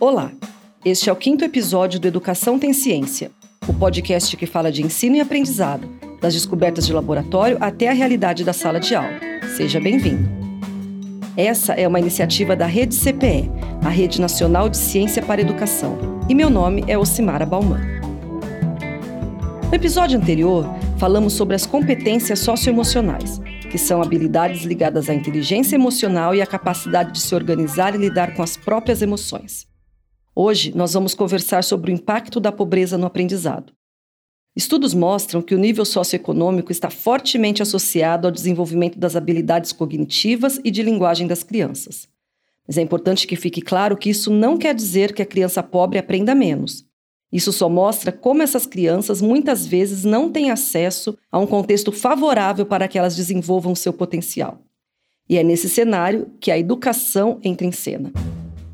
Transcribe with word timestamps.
Olá, 0.00 0.30
este 0.84 1.10
é 1.10 1.12
o 1.12 1.16
quinto 1.16 1.44
episódio 1.44 1.98
do 1.98 2.06
Educação 2.06 2.56
Tem 2.56 2.72
Ciência, 2.72 3.32
o 3.66 3.74
podcast 3.74 4.36
que 4.36 4.46
fala 4.46 4.70
de 4.70 4.80
ensino 4.80 5.16
e 5.16 5.20
aprendizado, 5.20 5.88
das 6.20 6.34
descobertas 6.34 6.86
de 6.86 6.92
laboratório 6.92 7.58
até 7.60 7.88
a 7.88 7.92
realidade 7.92 8.44
da 8.44 8.52
sala 8.52 8.78
de 8.78 8.94
aula. 8.94 9.18
Seja 9.56 9.80
bem-vindo. 9.80 10.28
Essa 11.36 11.72
é 11.72 11.88
uma 11.88 11.98
iniciativa 11.98 12.54
da 12.54 12.64
Rede 12.64 12.94
CPE, 12.94 13.50
a 13.84 13.88
Rede 13.88 14.20
Nacional 14.20 14.68
de 14.68 14.76
Ciência 14.76 15.20
para 15.20 15.40
Educação, 15.40 15.98
e 16.28 16.34
meu 16.34 16.48
nome 16.48 16.84
é 16.86 16.96
Ocimara 16.96 17.44
Bauman. 17.44 17.80
No 19.68 19.74
episódio 19.74 20.16
anterior, 20.16 20.64
falamos 20.96 21.32
sobre 21.32 21.56
as 21.56 21.66
competências 21.66 22.38
socioemocionais, 22.38 23.40
que 23.68 23.76
são 23.76 24.00
habilidades 24.00 24.62
ligadas 24.62 25.10
à 25.10 25.14
inteligência 25.14 25.74
emocional 25.74 26.36
e 26.36 26.40
à 26.40 26.46
capacidade 26.46 27.10
de 27.10 27.20
se 27.20 27.34
organizar 27.34 27.96
e 27.96 27.98
lidar 27.98 28.36
com 28.36 28.44
as 28.44 28.56
próprias 28.56 29.02
emoções. 29.02 29.67
Hoje, 30.40 30.72
nós 30.72 30.92
vamos 30.92 31.14
conversar 31.14 31.64
sobre 31.64 31.90
o 31.90 31.94
impacto 31.94 32.38
da 32.38 32.52
pobreza 32.52 32.96
no 32.96 33.06
aprendizado. 33.06 33.72
Estudos 34.54 34.94
mostram 34.94 35.42
que 35.42 35.52
o 35.52 35.58
nível 35.58 35.84
socioeconômico 35.84 36.70
está 36.70 36.88
fortemente 36.88 37.60
associado 37.60 38.28
ao 38.28 38.30
desenvolvimento 38.30 39.00
das 39.00 39.16
habilidades 39.16 39.72
cognitivas 39.72 40.60
e 40.62 40.70
de 40.70 40.80
linguagem 40.80 41.26
das 41.26 41.42
crianças. 41.42 42.06
Mas 42.68 42.78
é 42.78 42.82
importante 42.82 43.26
que 43.26 43.34
fique 43.34 43.60
claro 43.60 43.96
que 43.96 44.10
isso 44.10 44.30
não 44.30 44.56
quer 44.56 44.76
dizer 44.76 45.12
que 45.12 45.22
a 45.22 45.26
criança 45.26 45.60
pobre 45.60 45.98
aprenda 45.98 46.36
menos. 46.36 46.86
Isso 47.32 47.52
só 47.52 47.68
mostra 47.68 48.12
como 48.12 48.40
essas 48.40 48.64
crianças 48.64 49.20
muitas 49.20 49.66
vezes 49.66 50.04
não 50.04 50.30
têm 50.30 50.52
acesso 50.52 51.18
a 51.32 51.38
um 51.40 51.48
contexto 51.48 51.90
favorável 51.90 52.64
para 52.64 52.86
que 52.86 52.96
elas 52.96 53.16
desenvolvam 53.16 53.74
seu 53.74 53.92
potencial. 53.92 54.62
E 55.28 55.36
é 55.36 55.42
nesse 55.42 55.68
cenário 55.68 56.30
que 56.40 56.52
a 56.52 56.56
educação 56.56 57.40
entra 57.42 57.66
em 57.66 57.72
cena. 57.72 58.12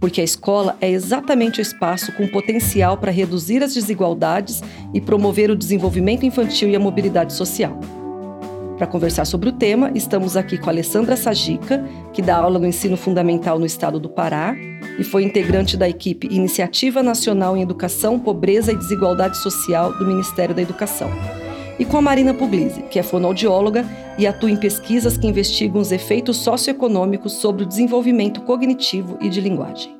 Porque 0.04 0.20
a 0.20 0.24
escola 0.24 0.76
é 0.82 0.90
exatamente 0.90 1.60
o 1.60 1.62
espaço 1.62 2.12
com 2.12 2.28
potencial 2.28 2.98
para 2.98 3.10
reduzir 3.10 3.62
as 3.62 3.72
desigualdades 3.72 4.62
e 4.92 5.00
promover 5.00 5.50
o 5.50 5.56
desenvolvimento 5.56 6.26
infantil 6.26 6.68
e 6.68 6.76
a 6.76 6.78
mobilidade 6.78 7.32
social. 7.32 7.80
Para 8.76 8.86
conversar 8.86 9.24
sobre 9.24 9.48
o 9.48 9.52
tema, 9.52 9.90
estamos 9.94 10.36
aqui 10.36 10.58
com 10.58 10.68
a 10.68 10.74
Alessandra 10.74 11.16
Sagica, 11.16 11.82
que 12.12 12.20
dá 12.20 12.36
aula 12.36 12.58
no 12.58 12.66
ensino 12.66 12.98
fundamental 12.98 13.58
no 13.58 13.64
estado 13.64 13.98
do 13.98 14.10
Pará 14.10 14.54
e 14.98 15.02
foi 15.02 15.24
integrante 15.24 15.74
da 15.74 15.88
equipe 15.88 16.28
Iniciativa 16.30 17.02
Nacional 17.02 17.56
em 17.56 17.62
Educação, 17.62 18.20
Pobreza 18.20 18.72
e 18.72 18.76
Desigualdade 18.76 19.38
Social 19.38 19.90
do 19.96 20.06
Ministério 20.06 20.54
da 20.54 20.60
Educação. 20.60 21.08
E 21.76 21.84
com 21.84 21.96
a 21.96 22.02
Marina 22.02 22.32
Puglisi, 22.32 22.82
que 22.84 23.00
é 23.00 23.02
fonoaudióloga 23.02 23.84
e 24.16 24.28
atua 24.28 24.48
em 24.48 24.56
pesquisas 24.56 25.18
que 25.18 25.26
investigam 25.26 25.80
os 25.80 25.90
efeitos 25.90 26.36
socioeconômicos 26.36 27.32
sobre 27.32 27.64
o 27.64 27.66
desenvolvimento 27.66 28.40
cognitivo 28.42 29.18
e 29.20 29.28
de 29.28 29.40
linguagem. 29.40 29.92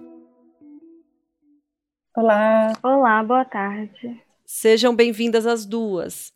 Olá. 2.16 2.72
Olá, 2.81 3.25
boa 3.25 3.44
tarde. 3.44 4.22
Sejam 4.47 4.94
bem-vindas 4.94 5.48
as 5.48 5.66
duas. 5.66 6.33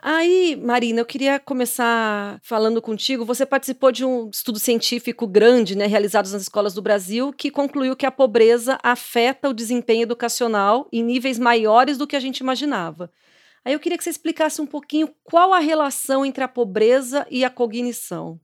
Aí, 0.00 0.54
Marina, 0.54 1.00
eu 1.00 1.06
queria 1.06 1.40
começar 1.40 2.38
falando 2.40 2.80
contigo. 2.80 3.24
Você 3.24 3.44
participou 3.44 3.90
de 3.90 4.04
um 4.04 4.30
estudo 4.30 4.60
científico 4.60 5.26
grande, 5.26 5.76
né, 5.76 5.86
realizado 5.86 6.30
nas 6.30 6.42
escolas 6.42 6.74
do 6.74 6.82
Brasil, 6.82 7.32
que 7.32 7.50
concluiu 7.50 7.96
que 7.96 8.06
a 8.06 8.10
pobreza 8.12 8.78
afeta 8.84 9.48
o 9.48 9.54
desempenho 9.54 10.02
educacional 10.02 10.86
em 10.92 11.02
níveis 11.02 11.40
maiores 11.40 11.98
do 11.98 12.06
que 12.06 12.14
a 12.14 12.20
gente 12.20 12.38
imaginava. 12.38 13.10
Aí 13.66 13.72
eu 13.72 13.80
queria 13.80 13.98
que 13.98 14.04
você 14.04 14.10
explicasse 14.10 14.62
um 14.62 14.66
pouquinho 14.66 15.08
qual 15.24 15.52
a 15.52 15.58
relação 15.58 16.24
entre 16.24 16.44
a 16.44 16.46
pobreza 16.46 17.26
e 17.28 17.44
a 17.44 17.50
cognição. 17.50 18.38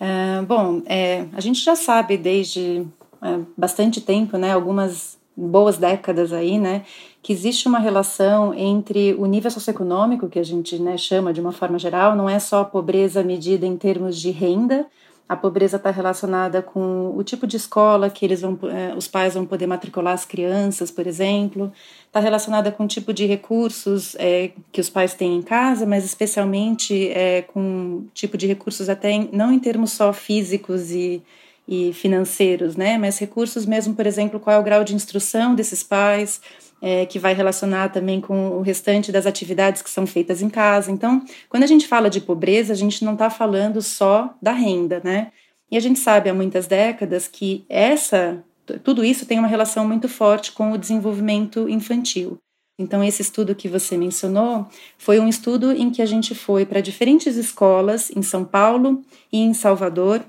Uh, 0.00 0.46
bom, 0.46 0.82
é, 0.86 1.26
a 1.32 1.40
gente 1.40 1.60
já 1.60 1.74
sabe 1.74 2.16
desde 2.16 2.86
é, 3.20 3.40
bastante 3.56 4.00
tempo, 4.00 4.38
né, 4.38 4.52
algumas 4.52 5.18
boas 5.36 5.78
décadas 5.78 6.32
aí, 6.32 6.60
né, 6.60 6.84
que 7.24 7.32
existe 7.32 7.66
uma 7.66 7.80
relação 7.80 8.54
entre 8.54 9.14
o 9.14 9.26
nível 9.26 9.50
socioeconômico, 9.50 10.28
que 10.28 10.38
a 10.38 10.44
gente 10.44 10.78
né, 10.78 10.96
chama 10.96 11.32
de 11.32 11.40
uma 11.40 11.50
forma 11.50 11.76
geral, 11.76 12.14
não 12.14 12.30
é 12.30 12.38
só 12.38 12.60
a 12.60 12.64
pobreza 12.64 13.20
medida 13.24 13.66
em 13.66 13.76
termos 13.76 14.16
de 14.16 14.30
renda, 14.30 14.86
a 15.28 15.34
pobreza 15.34 15.78
está 15.78 15.90
relacionada 15.90 16.60
com 16.60 17.14
o 17.16 17.24
tipo 17.24 17.46
de 17.46 17.56
escola 17.56 18.10
que 18.10 18.24
eles 18.24 18.42
vão, 18.42 18.58
eh, 18.64 18.94
os 18.94 19.08
pais 19.08 19.34
vão 19.34 19.46
poder 19.46 19.66
matricular 19.66 20.12
as 20.12 20.24
crianças, 20.24 20.90
por 20.90 21.06
exemplo. 21.06 21.72
Está 22.06 22.20
relacionada 22.20 22.70
com 22.70 22.84
o 22.84 22.88
tipo 22.88 23.12
de 23.12 23.24
recursos 23.24 24.14
é, 24.18 24.50
que 24.70 24.80
os 24.80 24.90
pais 24.90 25.14
têm 25.14 25.36
em 25.36 25.42
casa, 25.42 25.86
mas 25.86 26.04
especialmente 26.04 27.08
é, 27.08 27.42
com 27.42 27.60
o 27.60 28.06
tipo 28.12 28.36
de 28.36 28.46
recursos 28.46 28.88
até 28.88 29.10
em, 29.10 29.30
não 29.32 29.52
em 29.52 29.58
termos 29.58 29.92
só 29.92 30.12
físicos 30.12 30.90
e 30.90 31.22
e 31.66 31.92
financeiros, 31.92 32.76
né? 32.76 32.98
Mas 32.98 33.18
recursos 33.18 33.64
mesmo, 33.64 33.94
por 33.94 34.06
exemplo, 34.06 34.38
qual 34.38 34.56
é 34.56 34.58
o 34.58 34.62
grau 34.62 34.84
de 34.84 34.94
instrução 34.94 35.54
desses 35.54 35.82
pais, 35.82 36.40
é, 36.84 37.06
que 37.06 37.18
vai 37.18 37.32
relacionar 37.32 37.88
também 37.88 38.20
com 38.20 38.58
o 38.58 38.60
restante 38.60 39.10
das 39.10 39.24
atividades 39.24 39.80
que 39.80 39.88
são 39.88 40.06
feitas 40.06 40.42
em 40.42 40.50
casa. 40.50 40.92
Então, 40.92 41.24
quando 41.48 41.62
a 41.62 41.66
gente 41.66 41.88
fala 41.88 42.10
de 42.10 42.20
pobreza, 42.20 42.74
a 42.74 42.76
gente 42.76 43.02
não 43.02 43.14
está 43.14 43.30
falando 43.30 43.80
só 43.80 44.34
da 44.42 44.52
renda, 44.52 45.00
né? 45.02 45.32
E 45.70 45.78
a 45.78 45.80
gente 45.80 45.98
sabe 45.98 46.28
há 46.28 46.34
muitas 46.34 46.66
décadas 46.66 47.26
que 47.26 47.64
essa, 47.70 48.44
tudo 48.82 49.02
isso 49.02 49.24
tem 49.24 49.38
uma 49.38 49.48
relação 49.48 49.88
muito 49.88 50.10
forte 50.10 50.52
com 50.52 50.72
o 50.72 50.78
desenvolvimento 50.78 51.70
infantil. 51.70 52.36
Então, 52.78 53.02
esse 53.02 53.22
estudo 53.22 53.54
que 53.54 53.66
você 53.66 53.96
mencionou 53.96 54.66
foi 54.98 55.18
um 55.18 55.26
estudo 55.26 55.72
em 55.72 55.90
que 55.90 56.02
a 56.02 56.06
gente 56.06 56.34
foi 56.34 56.66
para 56.66 56.82
diferentes 56.82 57.36
escolas 57.36 58.10
em 58.14 58.20
São 58.20 58.44
Paulo 58.44 59.02
e 59.32 59.38
em 59.38 59.54
Salvador 59.54 60.22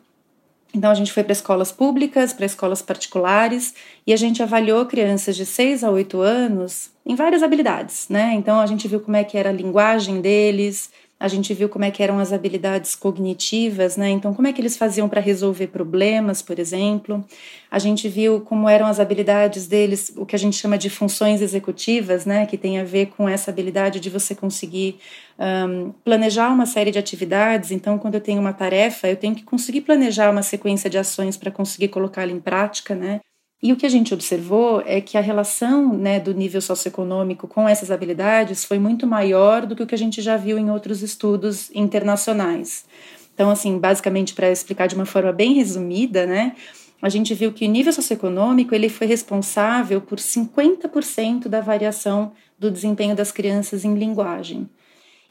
então, 0.76 0.92
a 0.92 0.94
gente 0.94 1.14
foi 1.14 1.24
para 1.24 1.32
escolas 1.32 1.72
públicas, 1.72 2.34
para 2.34 2.46
escolas 2.46 2.82
particulares, 2.82 3.74
e 4.06 4.12
a 4.12 4.18
gente 4.18 4.44
avaliou 4.44 4.86
crianças 4.86 5.36
de 5.38 5.46
6 5.46 5.86
a 5.86 5.90
8 5.90 6.20
anos 6.20 6.90
em 7.06 7.16
várias 7.16 7.42
habilidades, 7.42 8.08
né? 8.10 8.34
Então, 8.34 8.60
a 8.60 8.66
gente 8.66 8.86
viu 8.86 9.00
como 9.00 9.16
é 9.16 9.24
que 9.24 9.38
era 9.38 9.50
a 9.50 9.54
linguagem 9.54 10.20
deles, 10.20 10.90
a 11.18 11.28
gente 11.30 11.54
viu 11.54 11.70
como 11.70 11.86
é 11.86 11.92
que 11.92 12.04
eram 12.04 12.20
as 12.20 12.34
habilidades 12.34 12.94
cognitivas, 12.94 13.96
né? 13.96 14.10
Então, 14.10 14.34
como 14.34 14.48
é 14.48 14.54
que 14.54 14.60
eles 14.60 14.76
faziam 14.76 15.08
para 15.08 15.22
resolver 15.22 15.68
problemas, 15.68 16.42
por 16.42 16.60
exemplo. 16.60 17.24
A 17.72 17.80
gente 17.80 18.10
viu 18.10 18.42
como 18.42 18.68
eram 18.68 18.86
as 18.86 19.00
habilidades 19.00 19.66
deles, 19.66 20.12
o 20.18 20.26
que 20.26 20.36
a 20.36 20.40
gente 20.40 20.58
chama 20.58 20.78
de 20.78 20.90
funções 20.90 21.42
executivas, 21.42 22.26
né? 22.26 22.46
Que 22.46 22.58
tem 22.58 22.80
a 22.80 22.84
ver 22.84 23.08
com 23.08 23.30
essa 23.30 23.50
habilidade 23.50 24.00
de 24.02 24.10
você 24.10 24.36
conseguir 24.36 25.00
um, 25.40 25.92
planejar 26.04 26.50
uma 26.50 26.66
série 26.66 26.92
de 26.92 27.00
atividades. 27.00 27.72
Então, 27.72 27.98
quando 27.98 28.16
eu 28.16 28.22
tenho 28.22 28.42
uma 28.42 28.54
tarefa, 28.54 29.08
eu 29.08 29.16
tenho 29.16 29.36
que 29.36 29.44
conseguir 29.44 29.82
planejar 29.82 30.30
uma 30.30 30.44
sequência 30.44 30.90
de 30.90 30.98
ações 30.98 31.38
para 31.38 31.50
conseguir 31.50 31.88
colocá-la 31.88 32.32
em 32.32 32.40
prática, 32.42 32.94
né? 32.94 33.22
E 33.64 33.72
o 33.72 33.76
que 33.76 33.86
a 33.86 33.90
gente 33.90 34.14
observou 34.14 34.82
é 34.86 35.00
que 35.02 35.18
a 35.18 35.22
relação 35.22 35.94
né, 35.98 36.20
do 36.20 36.34
nível 36.34 36.62
socioeconômico 36.62 37.48
com 37.48 37.68
essas 37.68 37.90
habilidades 37.90 38.64
foi 38.64 38.78
muito 38.78 39.08
maior 39.08 39.66
do 39.66 39.76
que 39.76 39.84
o 39.84 39.88
que 39.88 39.96
a 39.96 39.98
gente 39.98 40.22
já 40.22 40.38
viu 40.38 40.58
em 40.60 40.70
outros 40.70 41.02
estudos 41.02 41.72
internacionais. 41.74 42.86
Então, 43.34 43.50
assim, 43.50 43.78
basicamente, 43.78 44.34
para 44.34 44.52
explicar 44.52 44.88
de 44.88 44.96
uma 44.96 45.06
forma 45.06 45.32
bem 45.32 45.54
resumida, 45.54 46.26
né, 46.26 46.56
a 47.02 47.10
gente 47.10 47.34
viu 47.34 47.52
que 47.52 47.66
o 47.66 47.70
nível 47.70 47.94
socioeconômico 47.94 48.74
ele 48.74 48.90
foi 48.90 49.08
responsável 49.08 50.00
por 50.02 50.20
50% 50.20 51.48
da 51.48 51.62
variação 51.62 52.32
do 52.58 52.72
desempenho 52.72 53.16
das 53.16 53.32
crianças 53.32 53.84
em 53.84 53.96
linguagem. 53.96 54.70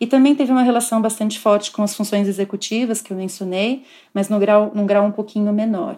E 0.01 0.07
também 0.07 0.35
teve 0.35 0.53
uma 0.53 0.63
relação 0.63 1.01
bastante 1.01 1.39
forte 1.39 1.71
com 1.71 1.83
as 1.83 1.95
funções 1.95 2.29
executivas 2.29 3.01
que 3.01 3.13
eu 3.13 3.17
mencionei, 3.17 3.85
mas 4.13 4.29
no 4.29 4.39
grau, 4.39 4.73
num 4.75 4.87
grau 4.87 5.07
um 5.07 5.13
pouquinho 5.13 5.53
menor. 5.53 5.97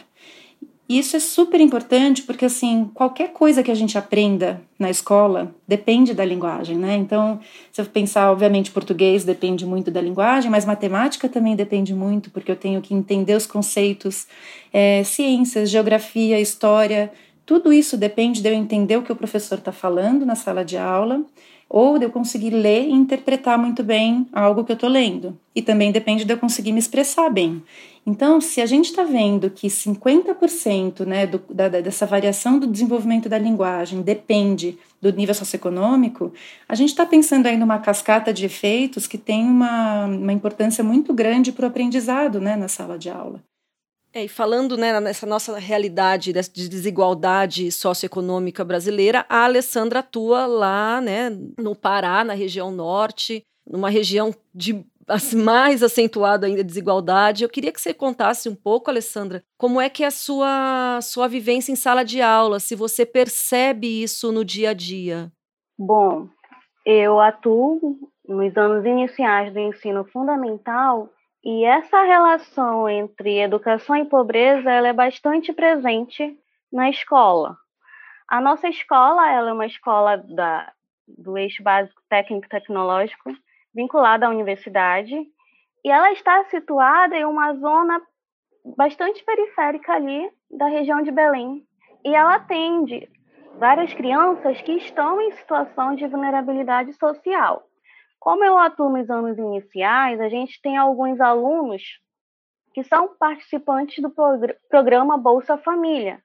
E 0.88 0.98
isso 0.98 1.16
é 1.16 1.20
super 1.20 1.60
importante 1.60 2.22
porque, 2.22 2.44
assim, 2.44 2.88
qualquer 2.94 3.32
coisa 3.32 3.62
que 3.62 3.70
a 3.72 3.74
gente 3.74 3.98
aprenda 3.98 4.62
na 4.78 4.88
escola 4.88 5.52
depende 5.66 6.14
da 6.14 6.24
linguagem, 6.24 6.76
né? 6.76 6.94
Então, 6.94 7.40
se 7.72 7.80
eu 7.80 7.86
pensar, 7.86 8.30
obviamente, 8.30 8.70
português 8.70 9.24
depende 9.24 9.66
muito 9.66 9.90
da 9.90 10.00
linguagem, 10.00 10.48
mas 10.48 10.64
matemática 10.64 11.28
também 11.28 11.56
depende 11.56 11.92
muito, 11.92 12.30
porque 12.30 12.52
eu 12.52 12.56
tenho 12.56 12.80
que 12.80 12.94
entender 12.94 13.34
os 13.34 13.46
conceitos, 13.46 14.28
é, 14.72 15.02
ciências, 15.02 15.70
geografia, 15.70 16.38
história, 16.40 17.12
tudo 17.44 17.72
isso 17.72 17.96
depende 17.96 18.40
de 18.40 18.48
eu 18.48 18.54
entender 18.54 18.96
o 18.96 19.02
que 19.02 19.12
o 19.12 19.16
professor 19.16 19.58
está 19.58 19.72
falando 19.72 20.26
na 20.26 20.34
sala 20.34 20.64
de 20.64 20.76
aula 20.76 21.24
ou 21.68 21.98
de 21.98 22.04
eu 22.04 22.10
conseguir 22.10 22.50
ler 22.50 22.88
e 22.88 22.92
interpretar 22.92 23.58
muito 23.58 23.82
bem 23.82 24.26
algo 24.32 24.64
que 24.64 24.72
eu 24.72 24.74
estou 24.74 24.88
lendo. 24.88 25.36
E 25.54 25.62
também 25.62 25.90
depende 25.90 26.24
de 26.24 26.32
eu 26.32 26.38
conseguir 26.38 26.72
me 26.72 26.78
expressar 26.78 27.28
bem. 27.30 27.62
Então, 28.06 28.40
se 28.40 28.60
a 28.60 28.66
gente 28.66 28.84
está 28.84 29.02
vendo 29.02 29.50
que 29.50 29.66
50% 29.66 31.04
né, 31.04 31.26
do, 31.26 31.42
da, 31.50 31.68
dessa 31.68 32.06
variação 32.06 32.56
do 32.56 32.66
desenvolvimento 32.66 33.28
da 33.28 33.36
linguagem 33.36 34.00
depende 34.00 34.78
do 35.02 35.12
nível 35.12 35.34
socioeconômico, 35.34 36.32
a 36.68 36.76
gente 36.76 36.90
está 36.90 37.04
pensando 37.04 37.46
aí 37.46 37.56
numa 37.56 37.80
cascata 37.80 38.32
de 38.32 38.46
efeitos 38.46 39.08
que 39.08 39.18
tem 39.18 39.44
uma, 39.44 40.04
uma 40.04 40.32
importância 40.32 40.84
muito 40.84 41.12
grande 41.12 41.50
para 41.50 41.64
o 41.64 41.68
aprendizado 41.68 42.40
né, 42.40 42.54
na 42.54 42.68
sala 42.68 42.96
de 42.96 43.10
aula. 43.10 43.42
É, 44.14 44.24
e 44.24 44.28
falando 44.28 44.76
né, 44.78 44.98
nessa 45.00 45.26
nossa 45.26 45.58
realidade 45.58 46.32
de 46.32 46.68
desigualdade 46.68 47.70
socioeconômica 47.72 48.64
brasileira, 48.64 49.26
a 49.28 49.44
Alessandra 49.44 49.98
atua 49.98 50.46
lá 50.46 51.00
né, 51.00 51.36
no 51.58 51.74
Pará, 51.74 52.22
na 52.22 52.34
região 52.34 52.70
norte, 52.70 53.42
numa 53.68 53.90
região 53.90 54.32
de 54.54 54.82
mais 55.36 55.82
acentuado 55.82 56.46
ainda 56.46 56.60
a 56.60 56.64
desigualdade. 56.64 57.44
Eu 57.44 57.48
queria 57.48 57.72
que 57.72 57.80
você 57.80 57.94
contasse 57.94 58.48
um 58.48 58.54
pouco, 58.54 58.90
Alessandra, 58.90 59.44
como 59.56 59.80
é 59.80 59.88
que 59.88 60.02
é 60.02 60.08
a 60.08 60.10
sua, 60.10 61.00
sua 61.02 61.28
vivência 61.28 61.72
em 61.72 61.76
sala 61.76 62.04
de 62.04 62.20
aula, 62.20 62.58
se 62.60 62.74
você 62.74 63.06
percebe 63.06 64.02
isso 64.02 64.32
no 64.32 64.44
dia 64.44 64.70
a 64.70 64.74
dia. 64.74 65.30
Bom, 65.78 66.28
eu 66.84 67.20
atuo 67.20 67.98
nos 68.28 68.56
anos 68.56 68.84
iniciais 68.84 69.52
do 69.52 69.60
ensino 69.60 70.04
fundamental 70.06 71.10
e 71.44 71.64
essa 71.64 72.02
relação 72.02 72.88
entre 72.88 73.38
educação 73.38 73.94
e 73.96 74.04
pobreza 74.04 74.70
ela 74.70 74.88
é 74.88 74.92
bastante 74.92 75.52
presente 75.52 76.36
na 76.72 76.90
escola. 76.90 77.56
A 78.28 78.40
nossa 78.40 78.68
escola 78.68 79.30
ela 79.30 79.50
é 79.50 79.52
uma 79.52 79.66
escola 79.66 80.16
da, 80.16 80.72
do 81.06 81.38
eixo 81.38 81.62
básico 81.62 82.02
técnico 82.08 82.48
tecnológico 82.48 83.30
vinculada 83.76 84.26
à 84.26 84.30
universidade 84.30 85.14
e 85.84 85.90
ela 85.90 86.10
está 86.10 86.42
situada 86.44 87.14
em 87.14 87.26
uma 87.26 87.54
zona 87.54 88.00
bastante 88.76 89.22
periférica 89.22 89.92
ali 89.92 90.28
da 90.50 90.66
região 90.66 91.02
de 91.02 91.10
Belém 91.12 91.62
e 92.02 92.14
ela 92.14 92.36
atende 92.36 93.08
várias 93.58 93.92
crianças 93.92 94.60
que 94.62 94.72
estão 94.72 95.20
em 95.20 95.30
situação 95.32 95.94
de 95.94 96.06
vulnerabilidade 96.06 96.92
social. 96.94 97.64
Como 98.18 98.42
eu 98.42 98.56
atuo 98.56 98.88
nos 98.88 99.10
anos 99.10 99.38
iniciais, 99.38 100.20
a 100.20 100.28
gente 100.28 100.60
tem 100.62 100.76
alguns 100.76 101.20
alunos 101.20 101.82
que 102.72 102.82
são 102.82 103.14
participantes 103.16 104.02
do 104.02 104.12
programa 104.68 105.16
Bolsa 105.18 105.56
Família 105.58 106.20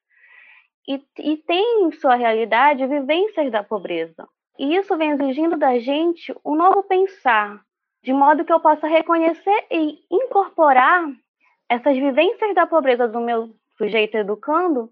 e, 0.88 1.02
e 1.20 1.38
têm 1.38 1.86
em 1.86 1.92
sua 1.92 2.16
realidade 2.16 2.88
vivências 2.88 3.52
da 3.52 3.64
pobreza. 3.64 4.28
E 4.60 4.76
isso 4.76 4.98
vem 4.98 5.12
exigindo 5.12 5.58
da 5.58 5.80
gente 5.80 6.34
um 6.46 6.56
novo 6.56 6.84
pensar, 6.84 7.62
de 8.04 8.14
modo 8.14 8.46
que 8.46 8.54
eu 8.54 8.60
possa 8.60 8.88
reconhecer 8.88 9.66
e 9.72 10.00
incorporar 10.12 11.06
essas 11.70 11.96
vivências 11.96 12.54
da 12.54 12.66
pobreza 12.66 13.08
do 13.08 13.20
meu 13.20 13.50
sujeito 13.78 14.18
educando 14.18 14.92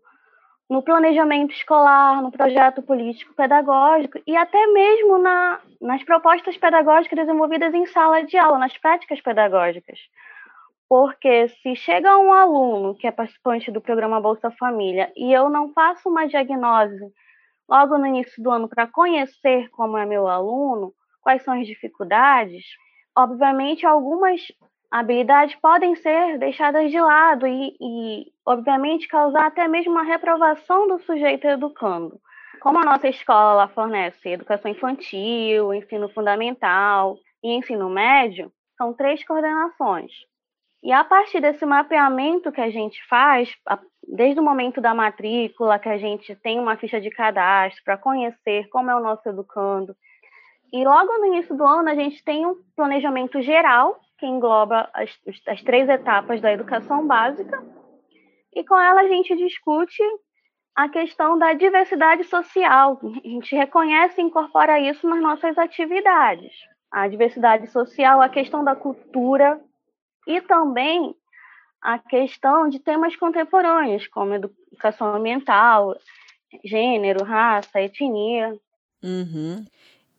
no 0.69 0.83
planejamento 0.83 1.51
escolar, 1.51 2.21
no 2.21 2.31
projeto 2.31 2.81
político 2.81 3.33
pedagógico 3.33 4.19
e 4.25 4.38
até 4.38 4.67
mesmo 4.67 5.17
na, 5.17 5.59
nas 5.81 6.03
propostas 6.03 6.55
pedagógicas 6.57 7.17
desenvolvidas 7.17 7.73
em 7.73 7.88
sala 7.88 8.23
de 8.23 8.38
aula, 8.38 8.59
nas 8.59 8.77
práticas 8.77 9.19
pedagógicas. 9.19 10.00
Porque 10.88 11.47
se 11.62 11.75
chega 11.75 12.17
um 12.17 12.31
aluno 12.31 12.95
que 12.95 13.07
é 13.07 13.12
participante 13.12 13.71
do 13.71 13.81
programa 13.81 14.21
Bolsa 14.21 14.51
Família 14.51 15.12
e 15.15 15.33
eu 15.33 15.50
não 15.50 15.73
faço 15.73 16.07
uma 16.07 16.27
diagnose 16.27 17.12
logo 17.69 17.98
no 17.98 18.07
início 18.07 18.42
do 18.42 18.50
ano 18.50 18.68
para 18.68 18.88
conhecer 18.88 19.69
como 19.69 19.98
é 19.98 20.06
meu 20.06 20.27
aluno, 20.27 20.94
quais 21.21 21.44
são 21.44 21.60
as 21.60 21.68
dificuldades, 21.68 22.66
obviamente 23.16 23.86
algumas 23.86 24.42
habilidades 24.89 25.56
podem 25.56 25.95
ser 25.95 26.39
deixadas 26.39 26.89
de 26.89 27.00
lado 27.00 27.45
e, 27.45 27.75
e, 27.80 28.31
obviamente, 28.45 29.07
causar 29.07 29.45
até 29.45 29.68
mesmo 29.68 29.92
uma 29.92 30.04
reprovação 30.04 30.88
do 30.88 31.00
sujeito 31.00 31.45
educando. 31.45 32.19
Como 32.60 32.80
a 32.80 32.83
nossa 32.83 33.07
escola 33.07 33.68
fornece 33.68 34.30
educação 34.30 34.72
infantil, 34.72 35.74
ensino 35.74 36.10
fundamental 36.10 37.18
e 37.44 37.54
ensino 37.54 37.89
médio, 37.89 38.51
são 38.77 38.94
três 38.94 39.24
coordenações. 39.24 40.12
E 40.81 40.91
a 40.91 41.03
partir 41.03 41.41
desse 41.41 41.65
mapeamento 41.65 42.51
que 42.51 42.61
a 42.61 42.69
gente 42.69 43.05
faz, 43.07 43.53
desde 44.07 44.39
o 44.39 44.43
momento 44.43 44.79
da 44.79 44.93
matrícula, 44.93 45.77
que 45.77 45.89
a 45.89 45.97
gente 45.97 46.33
tem 46.37 46.59
uma 46.59 46.77
ficha 46.77 47.01
de 47.01 47.09
cadastro 47.09 47.83
para 47.83 47.97
conhecer 47.97 48.67
como 48.69 48.89
é 48.89 48.95
o 48.95 49.01
nosso 49.01 49.27
educando, 49.27 49.93
e 50.71 50.83
logo 50.85 51.17
no 51.17 51.25
início 51.25 51.55
do 51.55 51.65
ano 51.65 51.89
a 51.89 51.95
gente 51.95 52.23
tem 52.23 52.45
um 52.45 52.55
planejamento 52.75 53.41
geral 53.41 53.99
que 54.17 54.25
engloba 54.25 54.89
as, 54.93 55.09
as 55.47 55.61
três 55.63 55.89
etapas 55.89 56.39
da 56.39 56.51
educação 56.51 57.05
básica, 57.05 57.61
e 58.53 58.63
com 58.63 58.79
ela 58.79 59.01
a 59.01 59.07
gente 59.07 59.35
discute 59.35 60.03
a 60.75 60.87
questão 60.87 61.37
da 61.37 61.53
diversidade 61.53 62.23
social. 62.23 62.99
A 63.03 63.27
gente 63.27 63.55
reconhece 63.55 64.21
e 64.21 64.23
incorpora 64.23 64.79
isso 64.79 65.07
nas 65.09 65.21
nossas 65.21 65.57
atividades. 65.57 66.53
A 66.91 67.07
diversidade 67.07 67.67
social, 67.67 68.21
a 68.21 68.29
questão 68.29 68.63
da 68.63 68.75
cultura 68.75 69.59
e 70.27 70.42
também 70.42 71.16
a 71.81 71.98
questão 71.98 72.69
de 72.69 72.80
temas 72.80 73.16
contemporâneos, 73.16 74.07
como 74.07 74.33
educação 74.33 75.16
ambiental, 75.16 75.95
gênero, 76.63 77.24
raça, 77.24 77.81
etnia. 77.81 78.57
Uhum. 79.01 79.66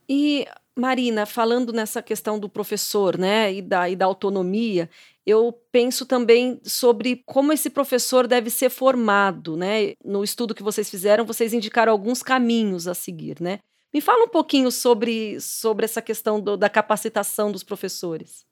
E 0.09 0.47
Marina, 0.75 1.27
falando 1.27 1.73
nessa 1.73 2.03
questão 2.03 2.39
do 2.39 2.49
professor, 2.49 3.19
né, 3.19 3.53
e 3.53 3.61
da, 3.61 3.89
e 3.91 3.95
da 3.95 4.07
autonomia, 4.07 4.89
eu 5.27 5.53
penso 5.71 6.07
também 6.07 6.61
sobre 6.65 7.23
como 7.27 7.53
esse 7.53 7.69
professor 7.69 8.27
deve 8.27 8.51
ser 8.51 8.71
formado, 8.71 9.57
né? 9.57 9.93
No 10.05 10.25
estudo 10.25 10.55
que 10.55 10.63
vocês 10.63 10.91
fizeram, 10.91 11.25
vocês 11.25 11.53
indicaram 11.53 11.93
alguns 11.93 12.23
caminhos 12.23 12.89
a 12.89 12.95
seguir, 12.95 13.41
né? 13.41 13.59
Me 13.93 14.01
fala 14.01 14.25
um 14.25 14.29
pouquinho 14.29 14.71
sobre, 14.71 15.41
sobre 15.41 15.85
essa 15.85 16.01
questão 16.01 16.41
do, 16.41 16.57
da 16.57 16.71
capacitação 16.71 17.53
dos 17.53 17.63
professores. 17.63 18.45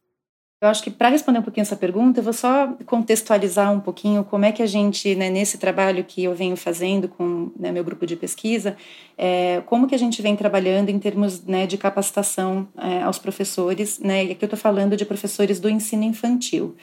Eu 0.61 0.67
acho 0.67 0.83
que 0.83 0.91
para 0.91 1.09
responder 1.09 1.39
um 1.39 1.43
pouquinho 1.43 1.63
essa 1.63 1.77
pergunta, 1.77 2.19
eu 2.19 2.25
vou 2.25 2.33
só 2.33 2.77
contextualizar 2.85 3.73
um 3.73 3.79
pouquinho 3.79 4.25
como 4.25 4.45
é 4.45 4.51
que 4.51 4.61
a 4.61 4.67
gente, 4.67 5.15
né, 5.15 5.31
nesse 5.31 5.57
trabalho 5.57 6.03
que 6.03 6.25
eu 6.25 6.35
venho 6.35 6.57
fazendo 6.57 7.07
com 7.09 7.53
né, 7.57 7.71
meu 7.71 7.85
grupo 7.85 8.05
de 8.05 8.17
pesquisa, 8.17 8.77
é, 9.17 9.63
como 9.67 9.87
que 9.87 9.95
a 9.95 9.99
gente 9.99 10.21
vem 10.21 10.35
trabalhando 10.35 10.89
em 10.89 10.99
termos 10.99 11.45
né, 11.45 11.65
de 11.65 11.79
capacitação 11.79 12.67
é, 12.77 13.03
aos 13.03 13.21
professores, 13.21 14.01
né, 14.01 14.25
e 14.25 14.33
aqui 14.33 14.45
eu 14.45 14.47
estou 14.47 14.59
falando 14.59 14.97
de 14.97 15.05
professores 15.05 15.61
do 15.61 15.71
ensino 15.71 16.03
infantil. 16.03 16.75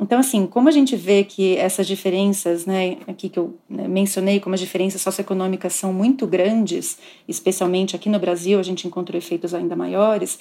Então, 0.00 0.18
assim, 0.18 0.46
como 0.46 0.68
a 0.68 0.72
gente 0.72 0.96
vê 0.96 1.22
que 1.22 1.56
essas 1.56 1.86
diferenças, 1.86 2.64
né, 2.64 2.96
aqui 3.06 3.28
que 3.28 3.38
eu 3.38 3.54
né, 3.68 3.86
mencionei, 3.86 4.40
como 4.40 4.54
as 4.54 4.60
diferenças 4.60 5.02
socioeconômicas 5.02 5.74
são 5.74 5.92
muito 5.92 6.26
grandes, 6.26 6.98
especialmente 7.28 7.94
aqui 7.94 8.08
no 8.08 8.18
Brasil, 8.18 8.58
a 8.58 8.62
gente 8.62 8.86
encontrou 8.86 9.18
efeitos 9.18 9.52
ainda 9.52 9.76
maiores, 9.76 10.38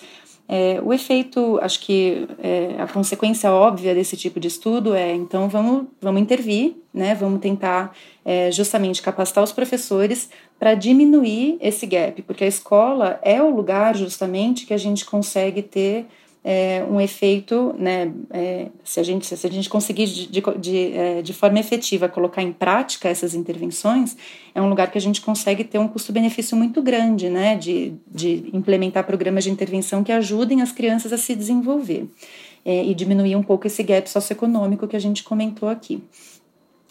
é, 0.47 0.79
o 0.83 0.93
efeito, 0.93 1.57
acho 1.59 1.79
que 1.79 2.27
é, 2.37 2.75
a 2.77 2.87
consequência 2.87 3.51
óbvia 3.51 3.95
desse 3.95 4.15
tipo 4.15 4.39
de 4.39 4.47
estudo 4.47 4.93
é, 4.93 5.11
então 5.11 5.49
vamos, 5.49 5.87
vamos 5.99 6.21
intervir, 6.21 6.75
né, 6.93 7.15
vamos 7.15 7.39
tentar 7.39 7.95
é, 8.23 8.51
justamente 8.51 9.01
capacitar 9.01 9.43
os 9.43 9.51
professores 9.51 10.29
para 10.59 10.75
diminuir 10.75 11.57
esse 11.59 11.87
gap, 11.87 12.21
porque 12.21 12.43
a 12.43 12.47
escola 12.47 13.19
é 13.23 13.41
o 13.41 13.49
lugar 13.49 13.95
justamente 13.95 14.67
que 14.67 14.73
a 14.73 14.77
gente 14.77 15.03
consegue 15.03 15.63
ter 15.63 16.05
é, 16.47 16.85
um 16.87 17.01
efeito, 17.01 17.73
né, 17.75 18.13
é, 18.29 18.67
se, 18.83 18.99
a 18.99 19.03
gente, 19.03 19.25
se 19.25 19.47
a 19.47 19.49
gente 19.49 19.67
conseguir 19.67 20.05
de, 20.05 20.27
de, 20.27 20.43
de, 20.59 20.93
é, 20.93 21.21
de, 21.23 21.33
forma 21.33 21.59
efetiva 21.59 22.07
colocar 22.07 22.43
em 22.43 22.53
prática 22.53 23.09
essas 23.09 23.33
intervenções, 23.33 24.15
é 24.53 24.61
um 24.61 24.69
lugar 24.69 24.91
que 24.91 24.97
a 24.97 25.01
gente 25.01 25.21
consegue 25.21 25.63
ter 25.63 25.79
um 25.79 25.87
custo-benefício 25.87 26.55
muito 26.55 26.83
grande, 26.83 27.31
né, 27.31 27.55
de, 27.55 27.95
de 28.07 28.47
implementar 28.53 29.03
programas 29.05 29.43
de 29.43 29.49
intervenção 29.49 30.03
que 30.03 30.11
ajudem 30.11 30.61
as 30.61 30.71
crianças 30.71 31.11
a 31.11 31.17
se 31.17 31.33
desenvolver 31.33 32.07
é, 32.63 32.85
e 32.85 32.93
diminuir 32.93 33.35
um 33.35 33.43
pouco 33.43 33.65
esse 33.65 33.81
gap 33.81 34.07
socioeconômico 34.07 34.87
que 34.87 34.95
a 34.95 35.01
gente 35.01 35.23
comentou 35.23 35.67
aqui. 35.67 36.03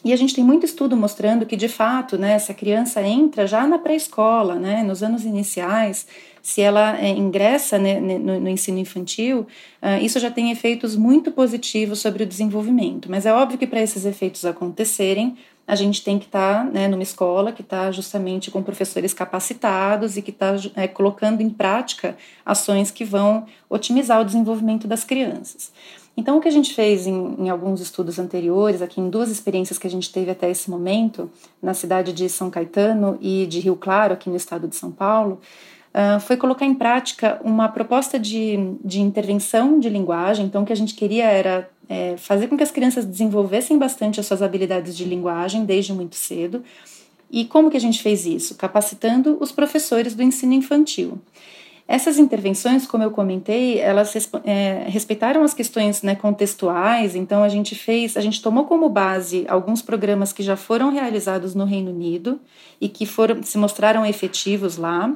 E 0.04 0.12
a 0.12 0.16
gente 0.16 0.34
tem 0.34 0.44
muito 0.44 0.66
estudo 0.66 0.94
mostrando 0.96 1.46
que, 1.46 1.56
de 1.56 1.66
fato, 1.66 2.18
né, 2.18 2.32
essa 2.32 2.52
criança 2.52 3.02
entra 3.02 3.46
já 3.46 3.66
na 3.66 3.78
pré-escola, 3.78 4.56
né, 4.56 4.82
nos 4.82 5.02
anos 5.02 5.24
iniciais, 5.24 6.06
se 6.42 6.60
ela 6.60 7.00
é, 7.00 7.08
ingressa 7.08 7.78
né, 7.78 7.98
no, 7.98 8.38
no, 8.38 8.48
ensino 8.50 8.78
infantil, 8.78 9.46
uh, 9.82 10.04
isso 10.04 10.20
já 10.20 10.30
tem 10.30 10.50
efeitos 10.50 10.94
muito 10.94 11.32
positivos 11.32 12.00
sobre 12.00 12.22
o 12.22 12.26
desenvolvimento. 12.26 13.10
Mas 13.10 13.24
é 13.24 13.32
óbvio 13.32 13.56
que 13.56 13.66
para 13.66 13.80
esses 13.80 14.04
efeitos 14.04 14.44
acontecerem, 14.44 15.38
a 15.66 15.74
gente 15.74 16.04
tem 16.04 16.18
que 16.18 16.26
estar 16.26 16.64
tá, 16.66 16.70
né, 16.70 16.86
numa 16.86 17.02
escola 17.02 17.50
que 17.50 17.62
está 17.62 17.90
justamente 17.90 18.50
com 18.50 18.62
professores 18.62 19.14
capacitados 19.14 20.18
e 20.18 20.22
que 20.22 20.30
está 20.30 20.54
é, 20.76 20.86
colocando 20.86 21.40
em 21.40 21.48
prática 21.48 22.14
ações 22.44 22.90
que 22.90 23.06
vão 23.06 23.46
otimizar 23.70 24.20
o 24.20 24.24
desenvolvimento 24.24 24.86
das 24.86 25.02
crianças. 25.02 25.72
Então, 26.16 26.38
o 26.38 26.40
que 26.40 26.46
a 26.46 26.50
gente 26.50 26.72
fez 26.74 27.06
em, 27.06 27.34
em, 27.38 27.50
alguns 27.50 27.80
estudos 27.80 28.18
anteriores, 28.18 28.80
aqui 28.80 29.00
em 29.00 29.10
duas 29.10 29.30
experiências 29.30 29.78
que 29.78 29.86
a 29.86 29.90
gente 29.90 30.12
teve 30.12 30.30
até 30.30 30.48
esse 30.48 30.70
momento, 30.70 31.30
na 31.60 31.74
cidade 31.74 32.12
de 32.12 32.28
São 32.28 32.50
Caetano 32.50 33.18
e 33.20 33.46
de 33.46 33.58
Rio 33.58 33.74
Claro, 33.74 34.14
aqui 34.14 34.30
no 34.30 34.36
estado 34.36 34.68
de 34.68 34.76
São 34.76 34.92
Paulo, 34.92 35.40
uh, 35.92 36.20
foi 36.20 36.36
colocar 36.36 36.64
em 36.64 36.74
prática 36.74 37.40
uma 37.42 37.68
proposta 37.68 38.18
de, 38.18 38.76
de 38.84 39.00
intervenção 39.00 39.80
de 39.80 39.88
linguagem. 39.88 40.46
Então, 40.46 40.62
o 40.62 40.66
que 40.66 40.72
a 40.72 40.76
gente 40.76 40.94
queria 40.94 41.24
era 41.24 41.68
é, 41.88 42.16
fazer 42.16 42.46
com 42.46 42.56
que 42.56 42.62
as 42.62 42.70
crianças 42.70 43.04
desenvolvessem 43.04 43.76
bastante 43.76 44.20
as 44.20 44.26
suas 44.26 44.40
habilidades 44.40 44.96
de 44.96 45.04
linguagem 45.04 45.64
desde 45.64 45.92
muito 45.92 46.14
cedo. 46.14 46.62
E 47.30 47.44
como 47.44 47.70
que 47.70 47.76
a 47.76 47.80
gente 47.80 48.00
fez 48.00 48.24
isso? 48.24 48.54
Capacitando 48.54 49.36
os 49.40 49.50
professores 49.50 50.14
do 50.14 50.22
ensino 50.22 50.52
infantil. 50.52 51.18
Essas 51.86 52.18
intervenções, 52.18 52.86
como 52.86 53.04
eu 53.04 53.10
comentei, 53.10 53.78
elas 53.78 54.14
é, 54.44 54.84
respeitaram 54.88 55.42
as 55.42 55.52
questões 55.52 56.02
né, 56.02 56.14
contextuais, 56.14 57.14
então 57.14 57.42
a 57.42 57.48
gente 57.48 57.74
fez, 57.74 58.16
a 58.16 58.22
gente 58.22 58.40
tomou 58.40 58.64
como 58.64 58.88
base 58.88 59.44
alguns 59.48 59.82
programas 59.82 60.32
que 60.32 60.42
já 60.42 60.56
foram 60.56 60.90
realizados 60.90 61.54
no 61.54 61.66
Reino 61.66 61.90
Unido 61.90 62.40
e 62.80 62.88
que 62.88 63.04
foram 63.04 63.42
se 63.42 63.58
mostraram 63.58 64.04
efetivos 64.06 64.78
lá. 64.78 65.14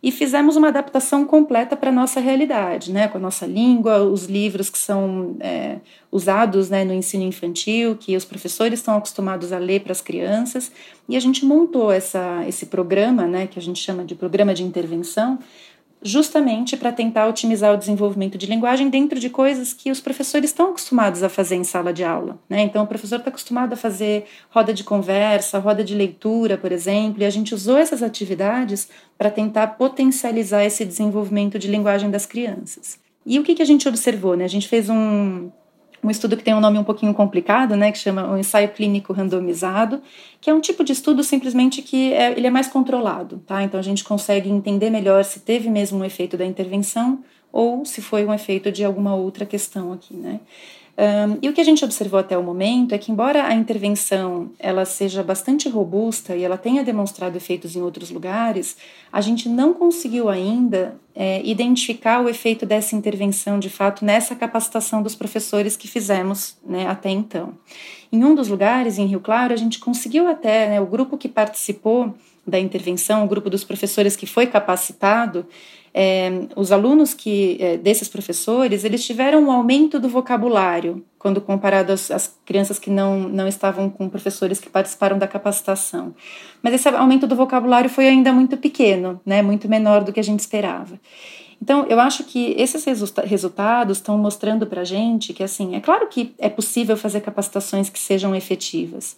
e 0.00 0.12
fizemos 0.12 0.54
uma 0.54 0.68
adaptação 0.68 1.24
completa 1.24 1.74
para 1.74 1.88
a 1.88 1.92
nossa 1.92 2.20
realidade, 2.20 2.92
né, 2.92 3.08
com 3.08 3.16
a 3.16 3.20
nossa 3.20 3.46
língua, 3.46 4.04
os 4.04 4.26
livros 4.26 4.68
que 4.68 4.78
são 4.78 5.34
é, 5.40 5.78
usados 6.12 6.68
né, 6.68 6.84
no 6.84 6.92
ensino 6.92 7.24
infantil, 7.24 7.96
que 7.96 8.14
os 8.14 8.24
professores 8.24 8.80
estão 8.80 8.98
acostumados 8.98 9.50
a 9.50 9.58
ler 9.58 9.80
para 9.80 9.92
as 9.92 10.02
crianças, 10.02 10.70
e 11.08 11.16
a 11.16 11.20
gente 11.20 11.46
montou 11.46 11.90
essa, 11.90 12.44
esse 12.46 12.66
programa, 12.66 13.26
né, 13.26 13.46
que 13.46 13.58
a 13.58 13.62
gente 13.62 13.80
chama 13.82 14.04
de 14.04 14.14
programa 14.14 14.52
de 14.52 14.62
intervenção, 14.62 15.38
justamente 16.04 16.76
para 16.76 16.92
tentar 16.92 17.26
otimizar 17.26 17.72
o 17.72 17.78
desenvolvimento 17.78 18.36
de 18.36 18.46
linguagem 18.46 18.90
dentro 18.90 19.18
de 19.18 19.30
coisas 19.30 19.72
que 19.72 19.90
os 19.90 20.00
professores 20.00 20.50
estão 20.50 20.68
acostumados 20.68 21.22
a 21.22 21.30
fazer 21.30 21.56
em 21.56 21.64
sala 21.64 21.94
de 21.94 22.04
aula. 22.04 22.38
Né? 22.48 22.60
Então, 22.60 22.84
o 22.84 22.86
professor 22.86 23.16
está 23.16 23.30
acostumado 23.30 23.72
a 23.72 23.76
fazer 23.76 24.26
roda 24.50 24.74
de 24.74 24.84
conversa, 24.84 25.58
roda 25.58 25.82
de 25.82 25.94
leitura, 25.94 26.58
por 26.58 26.70
exemplo, 26.70 27.22
e 27.22 27.24
a 27.24 27.30
gente 27.30 27.54
usou 27.54 27.78
essas 27.78 28.02
atividades 28.02 28.88
para 29.16 29.30
tentar 29.30 29.68
potencializar 29.78 30.62
esse 30.62 30.84
desenvolvimento 30.84 31.58
de 31.58 31.68
linguagem 31.68 32.10
das 32.10 32.26
crianças. 32.26 32.98
E 33.24 33.38
o 33.38 33.42
que, 33.42 33.54
que 33.54 33.62
a 33.62 33.66
gente 33.66 33.88
observou? 33.88 34.36
Né? 34.36 34.44
A 34.44 34.48
gente 34.48 34.68
fez 34.68 34.90
um, 34.90 35.50
um 36.04 36.10
estudo 36.10 36.36
que 36.36 36.44
tem 36.44 36.54
um 36.54 36.60
nome 36.60 36.78
um 36.78 36.84
pouquinho 36.84 37.14
complicado, 37.14 37.74
né, 37.74 37.90
que 37.90 37.98
chama 37.98 38.30
o 38.30 38.36
ensaio 38.36 38.68
clínico 38.68 39.12
randomizado, 39.12 40.02
que 40.40 40.50
é 40.50 40.54
um 40.54 40.60
tipo 40.60 40.84
de 40.84 40.92
estudo 40.92 41.24
simplesmente 41.24 41.80
que 41.80 42.12
é, 42.12 42.32
ele 42.32 42.46
é 42.46 42.50
mais 42.50 42.68
controlado, 42.68 43.38
tá? 43.46 43.62
Então 43.62 43.80
a 43.80 43.82
gente 43.82 44.04
consegue 44.04 44.50
entender 44.50 44.90
melhor 44.90 45.24
se 45.24 45.40
teve 45.40 45.70
mesmo 45.70 45.98
um 45.98 46.04
efeito 46.04 46.36
da 46.36 46.44
intervenção 46.44 47.24
ou 47.50 47.86
se 47.86 48.02
foi 48.02 48.26
um 48.26 48.34
efeito 48.34 48.70
de 48.70 48.84
alguma 48.84 49.14
outra 49.14 49.46
questão 49.46 49.92
aqui, 49.92 50.14
né? 50.14 50.40
Um, 50.96 51.38
e 51.42 51.48
o 51.48 51.52
que 51.52 51.60
a 51.60 51.64
gente 51.64 51.84
observou 51.84 52.20
até 52.20 52.38
o 52.38 52.42
momento 52.42 52.94
é 52.94 52.98
que, 52.98 53.10
embora 53.10 53.44
a 53.44 53.54
intervenção 53.54 54.50
ela 54.60 54.84
seja 54.84 55.24
bastante 55.24 55.68
robusta 55.68 56.36
e 56.36 56.44
ela 56.44 56.56
tenha 56.56 56.84
demonstrado 56.84 57.36
efeitos 57.36 57.74
em 57.74 57.82
outros 57.82 58.10
lugares, 58.10 58.76
a 59.12 59.20
gente 59.20 59.48
não 59.48 59.74
conseguiu 59.74 60.28
ainda 60.28 60.96
é, 61.12 61.42
identificar 61.44 62.20
o 62.22 62.28
efeito 62.28 62.64
dessa 62.64 62.94
intervenção 62.94 63.58
de 63.58 63.68
fato 63.68 64.04
nessa 64.04 64.36
capacitação 64.36 65.02
dos 65.02 65.16
professores 65.16 65.76
que 65.76 65.88
fizemos 65.88 66.56
né, 66.64 66.86
até 66.86 67.10
então. 67.10 67.54
Em 68.12 68.22
um 68.22 68.32
dos 68.32 68.46
lugares, 68.46 68.96
em 68.96 69.06
Rio 69.06 69.18
Claro, 69.18 69.52
a 69.52 69.56
gente 69.56 69.80
conseguiu 69.80 70.28
até, 70.28 70.68
né, 70.68 70.80
o 70.80 70.86
grupo 70.86 71.18
que 71.18 71.28
participou 71.28 72.14
da 72.46 72.58
intervenção, 72.58 73.24
o 73.24 73.28
grupo 73.28 73.48
dos 73.48 73.64
professores 73.64 74.16
que 74.16 74.26
foi 74.26 74.46
capacitado, 74.46 75.46
é, 75.96 76.48
os 76.56 76.72
alunos 76.72 77.14
que 77.14 77.56
é, 77.60 77.76
desses 77.76 78.08
professores 78.08 78.82
eles 78.82 79.06
tiveram 79.06 79.44
um 79.44 79.50
aumento 79.50 80.00
do 80.00 80.08
vocabulário 80.08 81.04
quando 81.18 81.40
comparado 81.40 81.92
às, 81.92 82.10
às, 82.10 82.36
crianças 82.44 82.78
que 82.78 82.90
não, 82.90 83.28
não 83.28 83.46
estavam 83.46 83.88
com 83.88 84.08
professores 84.08 84.60
que 84.60 84.68
participaram 84.68 85.16
da 85.16 85.28
capacitação. 85.28 86.14
Mas 86.60 86.74
esse 86.74 86.88
aumento 86.88 87.26
do 87.26 87.36
vocabulário 87.36 87.88
foi 87.88 88.08
ainda 88.08 88.32
muito 88.32 88.56
pequeno, 88.56 89.20
né, 89.24 89.40
muito 89.40 89.68
menor 89.68 90.02
do 90.02 90.12
que 90.12 90.20
a 90.20 90.24
gente 90.24 90.40
esperava. 90.40 90.98
Então, 91.62 91.86
eu 91.88 91.98
acho 91.98 92.24
que 92.24 92.54
esses 92.58 92.84
resultados 93.24 93.96
estão 93.96 94.18
mostrando 94.18 94.66
para 94.66 94.82
a 94.82 94.84
gente 94.84 95.32
que, 95.32 95.42
assim, 95.42 95.74
é 95.74 95.80
claro 95.80 96.08
que 96.08 96.34
é 96.38 96.50
possível 96.50 96.94
fazer 96.94 97.22
capacitações 97.22 97.88
que 97.88 97.98
sejam 97.98 98.34
efetivas, 98.34 99.16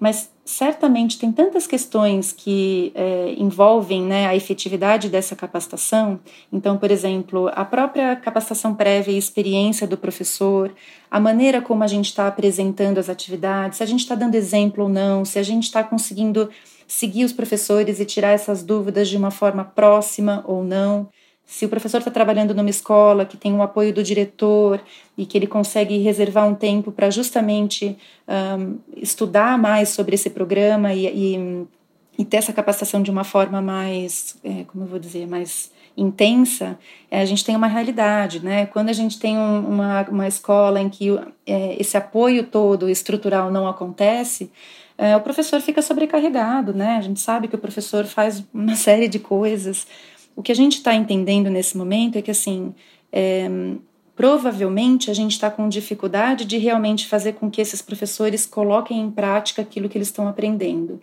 mas 0.00 0.30
certamente 0.46 1.18
tem 1.18 1.30
tantas 1.30 1.66
questões 1.66 2.32
que 2.32 2.90
é, 2.94 3.34
envolvem 3.38 4.02
né, 4.02 4.26
a 4.26 4.34
efetividade 4.34 5.10
dessa 5.10 5.36
capacitação. 5.36 6.18
Então, 6.50 6.78
por 6.78 6.90
exemplo, 6.90 7.50
a 7.54 7.64
própria 7.64 8.16
capacitação 8.16 8.74
prévia 8.74 9.12
e 9.12 9.18
experiência 9.18 9.86
do 9.86 9.98
professor, 9.98 10.74
a 11.10 11.20
maneira 11.20 11.60
como 11.60 11.84
a 11.84 11.86
gente 11.86 12.06
está 12.06 12.26
apresentando 12.26 12.98
as 12.98 13.10
atividades, 13.10 13.76
se 13.76 13.82
a 13.82 13.86
gente 13.86 14.00
está 14.00 14.14
dando 14.14 14.34
exemplo 14.34 14.84
ou 14.84 14.88
não, 14.88 15.24
se 15.24 15.38
a 15.38 15.42
gente 15.42 15.64
está 15.64 15.84
conseguindo 15.84 16.48
seguir 16.88 17.24
os 17.24 17.32
professores 17.32 18.00
e 18.00 18.04
tirar 18.06 18.30
essas 18.30 18.62
dúvidas 18.62 19.08
de 19.08 19.18
uma 19.18 19.30
forma 19.30 19.64
próxima 19.64 20.42
ou 20.46 20.64
não 20.64 21.08
se 21.50 21.66
o 21.66 21.68
professor 21.68 21.98
está 21.98 22.12
trabalhando 22.12 22.54
numa 22.54 22.70
escola 22.70 23.24
que 23.24 23.36
tem 23.36 23.52
o 23.52 23.60
apoio 23.60 23.92
do 23.92 24.04
diretor 24.04 24.80
e 25.18 25.26
que 25.26 25.36
ele 25.36 25.48
consegue 25.48 25.98
reservar 25.98 26.46
um 26.46 26.54
tempo 26.54 26.92
para 26.92 27.10
justamente 27.10 27.98
um, 28.56 28.78
estudar 28.96 29.58
mais 29.58 29.88
sobre 29.88 30.14
esse 30.14 30.30
programa 30.30 30.94
e, 30.94 31.06
e, 31.08 31.66
e, 32.16 32.24
ter 32.24 32.36
essa 32.36 32.52
capacitação 32.52 33.02
de 33.02 33.10
uma 33.10 33.24
forma 33.24 33.60
mais, 33.60 34.36
é, 34.44 34.62
como 34.62 34.84
eu 34.84 34.88
vou 34.88 35.00
dizer, 35.00 35.26
mais 35.26 35.72
intensa, 35.96 36.78
é, 37.10 37.20
a 37.20 37.24
gente 37.24 37.44
tem 37.44 37.56
uma 37.56 37.66
realidade, 37.66 38.44
né? 38.44 38.66
Quando 38.66 38.88
a 38.88 38.92
gente 38.92 39.18
tem 39.18 39.36
um, 39.36 39.68
uma, 39.68 40.02
uma 40.08 40.28
escola 40.28 40.80
em 40.80 40.88
que 40.88 41.08
é, 41.44 41.76
esse 41.80 41.96
apoio 41.96 42.44
todo 42.44 42.88
estrutural 42.88 43.50
não 43.50 43.66
acontece, 43.66 44.52
é, 44.96 45.16
o 45.16 45.20
professor 45.20 45.60
fica 45.60 45.82
sobrecarregado, 45.82 46.72
né? 46.72 46.96
A 46.96 47.00
gente 47.00 47.18
sabe 47.18 47.48
que 47.48 47.56
o 47.56 47.58
professor 47.58 48.04
faz 48.04 48.44
uma 48.54 48.76
série 48.76 49.08
de 49.08 49.18
coisas 49.18 49.84
o 50.36 50.42
que 50.42 50.52
a 50.52 50.56
gente 50.56 50.78
está 50.78 50.94
entendendo 50.94 51.50
nesse 51.50 51.76
momento 51.76 52.16
é 52.16 52.22
que, 52.22 52.30
assim, 52.30 52.74
é, 53.12 53.48
provavelmente 54.14 55.10
a 55.10 55.14
gente 55.14 55.32
está 55.32 55.50
com 55.50 55.68
dificuldade 55.68 56.44
de 56.44 56.58
realmente 56.58 57.06
fazer 57.06 57.34
com 57.34 57.50
que 57.50 57.60
esses 57.60 57.80
professores 57.80 58.46
coloquem 58.46 59.00
em 59.00 59.10
prática 59.10 59.62
aquilo 59.62 59.88
que 59.88 59.96
eles 59.96 60.08
estão 60.08 60.28
aprendendo. 60.28 61.00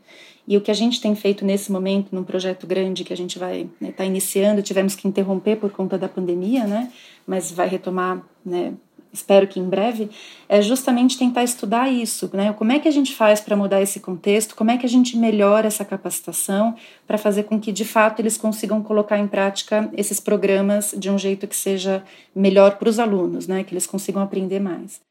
E 0.48 0.56
o 0.56 0.62
que 0.62 0.72
a 0.72 0.74
gente 0.74 1.02
tem 1.02 1.14
feito 1.14 1.44
nesse 1.44 1.72
momento, 1.72 2.16
num 2.16 2.24
projeto 2.24 2.66
grande 2.66 3.04
que 3.04 3.12
a 3.12 3.18
gente 3.18 3.38
vai 3.38 3.62
estar 3.62 3.76
né, 3.82 3.92
tá 3.92 4.06
iniciando, 4.06 4.62
tivemos 4.62 4.96
que 4.96 5.08
interromper 5.08 5.58
por 5.58 5.72
conta 5.72 5.98
da 5.98 6.08
pandemia, 6.08 6.66
né? 6.66 6.90
Mas 7.26 7.52
vai 7.52 7.68
retomar 7.68 8.24
né, 8.46 8.74
espero 9.18 9.48
que 9.48 9.60
em 9.60 9.68
breve, 9.68 10.10
é 10.48 10.62
justamente 10.62 11.18
tentar 11.18 11.44
estudar 11.44 11.90
isso, 11.90 12.30
né? 12.34 12.54
Como 12.54 12.72
é 12.72 12.80
que 12.80 12.88
a 12.88 12.92
gente 12.92 13.14
faz 13.14 13.42
para 13.42 13.56
mudar 13.56 13.82
esse 13.82 14.00
contexto? 14.00 14.56
Como 14.56 14.72
é 14.72 14.78
que 14.78 14.86
a 14.86 14.90
gente 14.90 15.18
melhora 15.18 15.68
essa 15.68 15.84
capacitação 15.84 16.76
para 17.06 17.18
fazer 17.18 17.44
com 17.44 17.60
que 17.60 17.72
de 17.72 17.84
fato 17.84 18.22
eles 18.22 18.38
consigam 18.38 18.82
colocar 18.82 19.18
em 19.18 19.28
prática 19.28 19.90
esses 19.94 20.20
programas 20.20 20.94
de 20.98 21.10
um 21.10 21.18
jeito 21.18 21.48
que 21.48 21.56
seja 21.56 22.04
melhor 22.36 22.78
para 22.78 22.90
os 22.90 23.00
alunos, 23.00 23.48
né? 23.48 23.64
Que 23.64 23.74
eles 23.74 23.88
consigam 23.88 24.22
aprender 24.22 24.60
mais. 24.60 25.02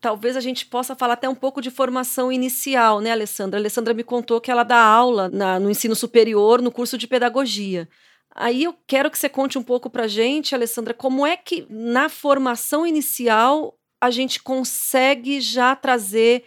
Talvez 0.00 0.34
a 0.34 0.40
gente 0.40 0.64
possa 0.64 0.96
falar 0.96 1.12
até 1.12 1.28
um 1.28 1.34
pouco 1.34 1.60
de 1.60 1.70
formação 1.70 2.32
inicial, 2.32 3.00
né, 3.00 3.10
Alessandra? 3.12 3.58
A 3.58 3.60
Alessandra 3.60 3.92
me 3.92 4.02
contou 4.02 4.40
que 4.40 4.50
ela 4.50 4.62
dá 4.62 4.82
aula 4.82 5.28
na, 5.28 5.60
no 5.60 5.70
ensino 5.70 5.94
superior, 5.94 6.62
no 6.62 6.72
curso 6.72 6.96
de 6.96 7.06
pedagogia. 7.06 7.86
Aí 8.34 8.64
eu 8.64 8.74
quero 8.86 9.10
que 9.10 9.18
você 9.18 9.28
conte 9.28 9.58
um 9.58 9.62
pouco 9.62 9.90
para 9.90 10.06
gente, 10.06 10.54
Alessandra, 10.54 10.94
como 10.94 11.26
é 11.26 11.36
que 11.36 11.66
na 11.68 12.08
formação 12.08 12.86
inicial 12.86 13.74
a 14.00 14.10
gente 14.10 14.42
consegue 14.42 15.40
já 15.40 15.74
trazer 15.74 16.44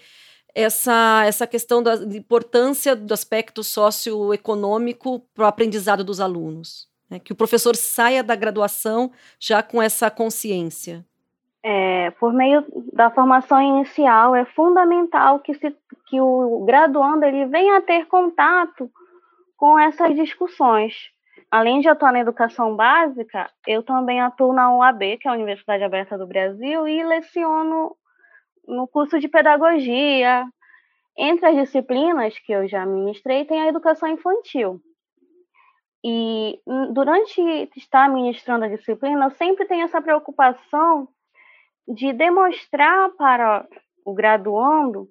essa, 0.55 1.23
essa 1.25 1.45
questão 1.45 1.83
da 1.83 1.95
importância 1.95 2.95
do 2.95 3.13
aspecto 3.13 3.63
socioeconômico 3.63 5.19
para 5.33 5.45
o 5.45 5.47
aprendizado 5.47 6.03
dos 6.03 6.19
alunos? 6.19 6.87
Né? 7.09 7.19
Que 7.19 7.33
o 7.33 7.35
professor 7.35 7.75
saia 7.75 8.23
da 8.23 8.35
graduação 8.35 9.11
já 9.39 9.61
com 9.61 9.81
essa 9.81 10.09
consciência. 10.09 11.05
É, 11.65 12.11
por 12.11 12.33
meio 12.33 12.65
da 12.91 13.09
formação 13.09 13.61
inicial, 13.61 14.35
é 14.35 14.43
fundamental 14.45 15.39
que, 15.39 15.53
se, 15.53 15.73
que 16.07 16.19
o 16.19 16.63
graduando 16.65 17.23
ele 17.23 17.45
venha 17.45 17.77
a 17.77 17.81
ter 17.81 18.05
contato 18.07 18.91
com 19.55 19.79
essas 19.79 20.13
discussões, 20.13 21.12
além 21.53 21.81
de 21.81 21.87
atuar 21.87 22.11
na 22.11 22.19
educação 22.19 22.75
básica, 22.75 23.47
eu 23.67 23.83
também 23.83 24.19
atuo 24.19 24.51
na 24.51 24.75
UAB, 24.75 25.19
que 25.19 25.27
é 25.27 25.31
a 25.31 25.35
Universidade 25.35 25.83
Aberta 25.83 26.17
do 26.17 26.25
Brasil, 26.25 26.87
e 26.87 27.03
leciono 27.03 27.95
no 28.67 28.87
curso 28.87 29.19
de 29.19 29.27
pedagogia. 29.27 30.47
Entre 31.15 31.45
as 31.45 31.55
disciplinas 31.55 32.39
que 32.39 32.51
eu 32.51 32.67
já 32.67 32.83
ministrei, 32.87 33.45
tem 33.45 33.61
a 33.61 33.67
educação 33.67 34.09
infantil. 34.09 34.81
E 36.03 36.59
durante 36.91 37.39
estar 37.77 38.09
ministrando 38.09 38.65
a 38.65 38.69
disciplina, 38.69 39.25
eu 39.25 39.31
sempre 39.31 39.67
tenho 39.67 39.85
essa 39.85 40.01
preocupação 40.01 41.07
de 41.87 42.13
demonstrar 42.13 43.11
para 43.11 43.63
o 44.03 44.11
graduando 44.15 45.07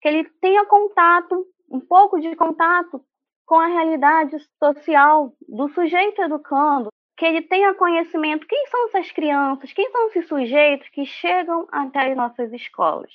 que 0.00 0.08
ele 0.08 0.24
tenha 0.40 0.64
contato, 0.64 1.46
um 1.70 1.80
pouco 1.80 2.18
de 2.18 2.34
contato 2.34 3.04
com 3.46 3.54
a 3.54 3.66
realidade 3.66 4.36
social 4.58 5.32
do 5.48 5.68
sujeito 5.68 6.20
educando, 6.20 6.88
que 7.16 7.24
ele 7.24 7.42
tenha 7.42 7.74
conhecimento 7.74 8.46
quem 8.46 8.66
são 8.66 8.88
essas 8.88 9.10
crianças, 9.12 9.72
quem 9.72 9.90
são 9.90 10.08
esses 10.08 10.28
sujeitos 10.28 10.88
que 10.90 11.06
chegam 11.06 11.66
até 11.72 12.10
as 12.10 12.16
nossas 12.16 12.52
escolas. 12.52 13.12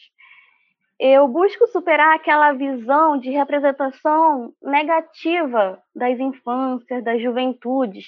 Eu 1.00 1.28
busco 1.28 1.68
superar 1.68 2.16
aquela 2.16 2.54
visão 2.54 3.18
de 3.18 3.30
representação 3.32 4.54
negativa 4.62 5.82
das 5.96 6.20
infâncias, 6.20 7.04
das 7.04 7.22
juventudes, 7.22 8.06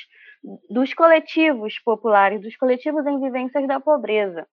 dos 0.70 0.94
coletivos 0.94 1.80
populares, 1.80 2.42
dos 2.42 2.56
coletivos 2.56 3.06
em 3.06 3.20
vivências 3.20 3.68
da 3.68 3.80
pobreza. 3.80 4.48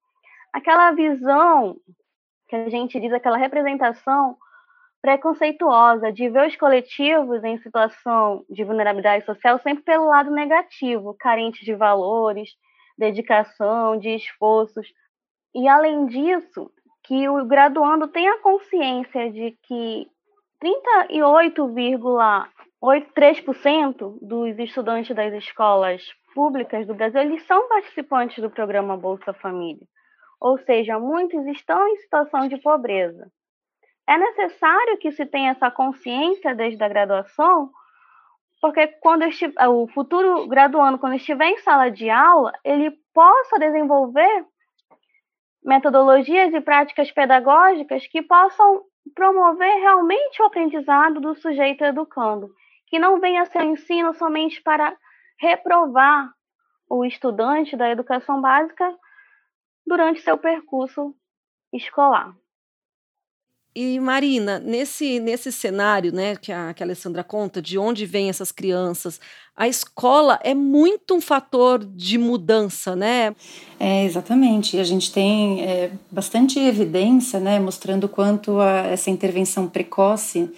Aquela 0.53 0.91
visão 0.93 1.77
que 2.49 2.57
a 2.57 2.69
gente 2.69 2.99
diz, 2.99 3.13
aquela 3.13 3.37
representação 3.37 4.37
preconceituosa 5.03 6.13
de 6.13 6.29
ver 6.29 6.49
os 6.49 6.57
coletivos 6.57 7.43
em 7.43 7.59
situação 7.59 8.45
de 8.49 8.65
vulnerabilidade 8.65 9.25
social 9.25 9.59
sempre 9.59 9.83
pelo 9.83 10.07
lado 10.07 10.31
negativo, 10.31 11.17
carente 11.19 11.65
de 11.65 11.75
valores, 11.75 12.51
dedicação, 12.99 13.99
de 13.99 14.11
esforços. 14.11 14.87
E 15.55 15.67
além 15.67 16.07
disso, 16.07 16.71
que 17.05 17.29
o 17.29 17.45
graduando 17.47 18.09
tenha 18.09 18.39
consciência 18.41 19.31
de 19.33 19.57
que 19.63 20.07
38, 20.61 21.67
3% 23.17 24.19
dos 24.21 24.59
estudantes 24.59 25.17
das 25.17 25.33
escolas 25.35 26.03
públicas 26.35 26.87
do 26.87 26.95
Brasil 26.95 27.21
eles 27.23 27.47
são 27.47 27.69
participantes 27.69 28.43
do 28.43 28.51
programa 28.51 28.97
Bolsa 28.97 29.33
Família. 29.33 29.87
Ou 30.41 30.59
seja, 30.59 30.99
muitos 30.99 31.47
estão 31.47 31.89
em 31.89 31.97
situação 31.97 32.49
de 32.49 32.59
pobreza. 32.59 33.31
É 34.11 34.19
necessário 34.19 34.99
que 34.99 35.13
se 35.13 35.25
tenha 35.25 35.53
essa 35.53 35.71
consciência 35.71 36.53
desde 36.53 36.83
a 36.83 36.89
graduação, 36.89 37.71
porque 38.61 38.89
quando 39.01 39.25
o 39.69 39.87
futuro 39.87 40.49
graduando, 40.49 40.99
quando 40.99 41.15
estiver 41.15 41.47
em 41.47 41.59
sala 41.59 41.89
de 41.93 42.11
aula, 42.11 42.53
ele 42.65 42.91
possa 43.15 43.57
desenvolver 43.57 44.45
metodologias 45.63 46.53
e 46.53 46.61
práticas 46.61 47.13
pedagógicas 47.13 48.05
que 48.09 48.21
possam 48.21 48.83
promover 49.15 49.77
realmente 49.77 50.43
o 50.43 50.47
aprendizado 50.47 51.21
do 51.21 51.37
sujeito 51.37 51.85
educando, 51.85 52.53
que 52.89 52.99
não 52.99 53.21
venha 53.21 53.47
ser 53.47 53.63
ensino 53.63 54.13
somente 54.15 54.61
para 54.61 54.93
reprovar 55.39 56.35
o 56.89 57.05
estudante 57.05 57.77
da 57.77 57.89
educação 57.89 58.41
básica 58.41 58.93
durante 59.87 60.21
seu 60.21 60.37
percurso 60.37 61.15
escolar. 61.73 62.35
E 63.75 64.01
Marina, 64.01 64.59
nesse, 64.59 65.21
nesse 65.21 65.53
cenário, 65.53 66.13
né, 66.13 66.35
que 66.35 66.51
a, 66.51 66.75
que 66.75 66.83
a 66.83 66.87
Alessandra 66.87 67.23
conta, 67.23 67.63
de 67.63 67.79
onde 67.79 68.05
vêm 68.05 68.29
essas 68.29 68.51
crianças, 68.51 69.21
a 69.57 69.69
escola 69.69 70.41
é 70.43 70.55
muito 70.55 71.15
um 71.15 71.21
fator 71.21 71.85
de 71.85 72.19
mudança, 72.19 72.97
né? 72.97 73.35
É, 73.79 74.05
exatamente. 74.05 74.77
A 74.79 74.85
gente 74.85 75.13
tem 75.13 75.63
é, 75.63 75.93
bastante 76.11 76.59
evidência, 76.59 77.39
né, 77.39 77.61
mostrando 77.61 78.09
quanto 78.09 78.59
a, 78.59 78.87
essa 78.87 79.09
intervenção 79.09 79.69
precoce 79.69 80.51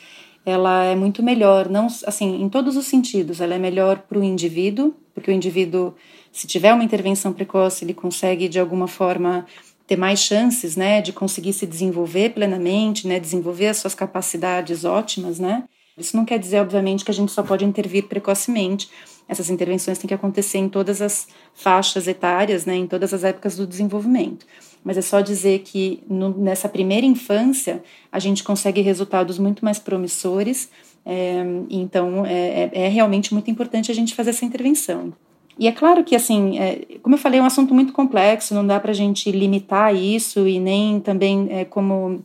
ela 0.45 0.85
é 0.85 0.97
muito 0.97 1.23
melhor, 1.23 1.69
não 1.69 1.87
assim, 2.07 2.42
em 2.42 2.49
todos 2.49 2.76
os 2.76 2.87
sentidos. 2.87 3.40
Ela 3.40 3.54
é 3.54 3.59
melhor 3.59 3.99
para 3.99 4.19
o 4.19 4.25
indivíduo, 4.25 4.95
porque 5.14 5.31
o 5.31 5.35
indivíduo, 5.35 5.95
se 6.33 6.47
tiver 6.47 6.73
uma 6.75 6.83
intervenção 6.83 7.33
precoce, 7.33 7.85
ele 7.85 7.95
consegue 7.95 8.49
de 8.49 8.59
alguma 8.59 8.88
forma 8.88 9.47
ter 9.92 9.96
mais 9.99 10.20
chances, 10.20 10.75
né, 10.75 11.02
de 11.02 11.12
conseguir 11.12 11.52
se 11.52 11.66
desenvolver 11.66 12.30
plenamente, 12.30 13.06
né, 13.06 13.20
desenvolver 13.20 13.66
as 13.66 13.76
suas 13.76 13.94
capacidades 13.94 14.87
ótimas, 14.87 15.38
né. 15.38 15.64
Isso 15.99 16.16
não 16.16 16.25
quer 16.25 16.38
dizer, 16.38 16.61
obviamente, 16.61 17.04
que 17.04 17.11
a 17.11 17.14
gente 17.14 17.30
só 17.30 17.42
pode 17.42 17.62
intervir 17.66 18.04
precocemente. 18.04 18.88
Essas 19.28 19.50
intervenções 19.50 19.99
têm 19.99 20.08
que 20.08 20.14
acontecer 20.14 20.56
em 20.56 20.66
todas 20.66 21.02
as 21.02 21.28
faixas 21.52 22.08
etárias, 22.08 22.64
né, 22.64 22.75
em 22.75 22.87
todas 22.87 23.12
as 23.12 23.22
épocas 23.22 23.54
do 23.54 23.66
desenvolvimento. 23.66 24.46
Mas 24.82 24.96
é 24.96 25.02
só 25.02 25.20
dizer 25.20 25.58
que 25.58 26.02
no, 26.08 26.30
nessa 26.30 26.70
primeira 26.70 27.04
infância 27.04 27.84
a 28.11 28.18
gente 28.18 28.42
consegue 28.42 28.80
resultados 28.80 29.38
muito 29.38 29.62
mais 29.62 29.78
promissores. 29.78 30.70
É, 31.04 31.44
então, 31.68 32.25
é, 32.25 32.70
é, 32.72 32.87
é 32.87 32.88
realmente 32.88 33.34
muito 33.34 33.50
importante 33.50 33.90
a 33.90 33.94
gente 33.94 34.14
fazer 34.14 34.30
essa 34.30 34.46
intervenção. 34.46 35.12
E 35.59 35.68
é 35.68 35.73
claro 35.73 36.02
que, 36.02 36.16
assim, 36.16 36.59
é, 36.59 36.80
como 37.02 37.14
eu 37.14 37.18
falei, 37.18 37.38
é 37.38 37.42
um 37.42 37.47
assunto 37.47 37.75
muito 37.75 37.92
complexo, 37.92 38.54
não 38.54 38.66
dá 38.66 38.80
para 38.80 38.90
a 38.90 38.94
gente 38.94 39.30
limitar 39.30 39.94
isso 39.94 40.47
e 40.47 40.59
nem 40.59 41.00
também, 41.00 41.49
é, 41.50 41.64
como, 41.64 42.25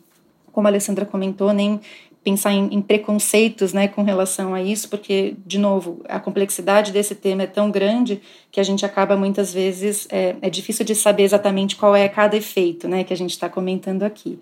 como 0.51 0.67
a 0.67 0.69
Alessandra 0.69 1.05
comentou, 1.05 1.51
nem 1.53 1.79
pensar 2.23 2.51
em, 2.51 2.67
em, 2.73 2.81
preconceitos 2.81 3.71
né, 3.71 3.87
com 3.87 4.03
relação 4.03 4.53
a 4.53 4.61
isso, 4.61 4.89
porque, 4.89 5.35
de 5.45 5.57
novo, 5.57 6.01
a 6.09 6.19
complexidade 6.19 6.91
desse 6.91 7.15
tema 7.15 7.43
é 7.43 7.47
tão 7.47 7.71
grande 7.71 8.21
que 8.51 8.59
a 8.59 8.63
gente 8.63 8.85
acaba 8.85 9.15
muitas 9.15 9.53
vezes, 9.53 10.07
é, 10.11 10.35
é 10.41 10.49
difícil 10.49 10.83
de 10.83 10.93
saber 10.93 11.23
exatamente 11.23 11.77
qual 11.77 11.95
é 11.95 12.09
cada 12.09 12.35
efeito 12.35 12.85
né, 12.85 13.05
que 13.05 13.13
a 13.13 13.17
gente 13.17 13.31
está 13.31 13.47
comentando 13.47 14.03
aqui. 14.03 14.39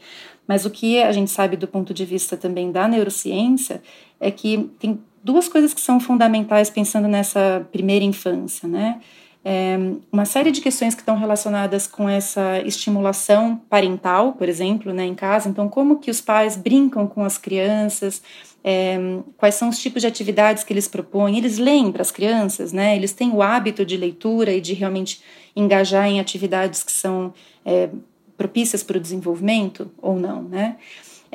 Mas 0.47 0.65
o 0.65 0.71
que 0.71 0.99
a 1.01 1.11
gente 1.11 1.29
sabe 1.29 1.55
do 1.57 1.67
ponto 1.67 1.93
de 1.93 2.05
vista 2.05 2.35
também 2.35 2.71
da 2.71 2.87
neurociência 2.87 3.81
é 4.19 4.31
que 4.31 4.69
tem 4.79 4.99
duas 5.25 5.49
coisas 5.49 5.73
que 5.73 5.81
são 5.81 5.99
fundamentais 5.99 6.69
pensando 6.69 7.07
nessa 7.07 7.67
primeira 7.71 8.05
infância, 8.05 8.69
né? 8.69 9.01
É, 9.43 9.77
uma 10.11 10.25
série 10.25 10.51
de 10.51 10.61
questões 10.61 10.95
que 10.95 11.01
estão 11.01 11.17
relacionadas 11.17 11.85
com 11.85 12.07
essa 12.07 12.59
estimulação 12.65 13.61
parental, 13.69 14.33
por 14.33 14.47
exemplo, 14.49 14.91
né, 14.91 15.05
em 15.05 15.13
casa. 15.13 15.47
Então, 15.49 15.69
como 15.69 15.99
que 15.99 16.09
os 16.09 16.19
pais 16.19 16.55
brincam 16.55 17.05
com 17.05 17.23
as 17.23 17.37
crianças, 17.37 18.23
é, 18.63 18.97
quais 19.37 19.53
são 19.53 19.69
os 19.69 19.77
tipos 19.77 20.01
de 20.01 20.07
atividades 20.07 20.63
que 20.63 20.73
eles 20.73 20.87
propõem. 20.87 21.37
Eles 21.37 21.59
leem 21.59 21.91
para 21.91 22.01
as 22.01 22.09
crianças, 22.09 22.71
né? 22.73 22.95
Eles 22.95 23.13
têm 23.13 23.31
o 23.31 23.41
hábito 23.41 23.85
de 23.85 23.97
leitura 23.97 24.51
e 24.51 24.61
de 24.61 24.73
realmente 24.73 25.21
engajar 25.55 26.07
em 26.07 26.19
atividades 26.19 26.83
que 26.83 26.91
são 26.91 27.31
é, 27.63 27.89
propícias 28.35 28.83
para 28.83 28.97
o 28.97 28.99
desenvolvimento 28.99 29.91
ou 30.01 30.19
não, 30.19 30.41
né? 30.41 30.77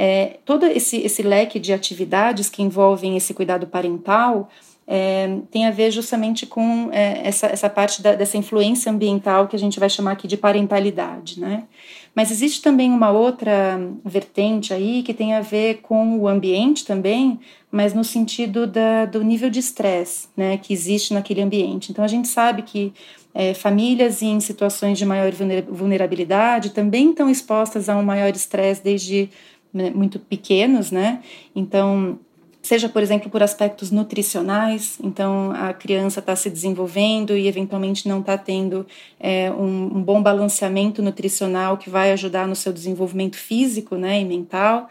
É, 0.02 0.38
todo 0.46 0.64
esse, 0.64 0.96
esse 0.96 1.20
leque 1.20 1.58
de 1.58 1.74
atividades 1.74 2.48
que 2.48 2.62
envolvem 2.62 3.18
esse 3.18 3.34
cuidado 3.34 3.66
parental 3.66 4.48
é, 4.86 5.36
tem 5.50 5.66
a 5.66 5.70
ver 5.70 5.90
justamente 5.90 6.46
com 6.46 6.88
é, 6.90 7.20
essa, 7.22 7.48
essa 7.48 7.68
parte 7.68 8.00
da, 8.00 8.14
dessa 8.14 8.38
influência 8.38 8.90
ambiental 8.90 9.46
que 9.46 9.54
a 9.54 9.58
gente 9.58 9.78
vai 9.78 9.90
chamar 9.90 10.12
aqui 10.12 10.26
de 10.26 10.38
parentalidade, 10.38 11.38
né? 11.38 11.64
Mas 12.14 12.30
existe 12.30 12.62
também 12.62 12.90
uma 12.90 13.10
outra 13.10 13.78
vertente 14.02 14.72
aí 14.72 15.02
que 15.02 15.12
tem 15.12 15.34
a 15.34 15.42
ver 15.42 15.80
com 15.82 16.18
o 16.18 16.26
ambiente 16.26 16.86
também, 16.86 17.38
mas 17.70 17.92
no 17.92 18.02
sentido 18.02 18.66
da, 18.66 19.04
do 19.04 19.22
nível 19.22 19.50
de 19.50 19.58
estresse 19.58 20.28
né, 20.34 20.56
que 20.56 20.72
existe 20.72 21.12
naquele 21.12 21.42
ambiente. 21.42 21.92
Então 21.92 22.02
a 22.02 22.08
gente 22.08 22.26
sabe 22.26 22.62
que 22.62 22.94
é, 23.34 23.52
famílias 23.52 24.22
em 24.22 24.40
situações 24.40 24.96
de 24.96 25.04
maior 25.04 25.30
vulnerabilidade 25.68 26.70
também 26.70 27.10
estão 27.10 27.28
expostas 27.28 27.88
a 27.90 27.96
um 27.96 28.02
maior 28.02 28.30
estresse 28.30 28.82
desde 28.82 29.28
muito 29.72 30.18
pequenos, 30.18 30.90
né? 30.90 31.22
Então, 31.54 32.18
seja, 32.62 32.88
por 32.88 33.02
exemplo, 33.02 33.30
por 33.30 33.42
aspectos 33.42 33.90
nutricionais, 33.90 34.98
então 35.02 35.52
a 35.52 35.72
criança 35.72 36.20
está 36.20 36.36
se 36.36 36.50
desenvolvendo 36.50 37.36
e 37.36 37.46
eventualmente 37.46 38.08
não 38.08 38.20
está 38.20 38.36
tendo 38.36 38.86
é, 39.18 39.50
um, 39.50 39.96
um, 39.96 40.02
bom 40.02 40.22
balanceamento 40.22 41.02
nutricional 41.02 41.78
que 41.78 41.88
vai 41.88 42.12
ajudar 42.12 42.46
no 42.46 42.54
seu 42.54 42.72
desenvolvimento 42.72 43.36
físico 43.36 43.96
né, 43.96 44.20
e 44.20 44.24
mental, 44.24 44.88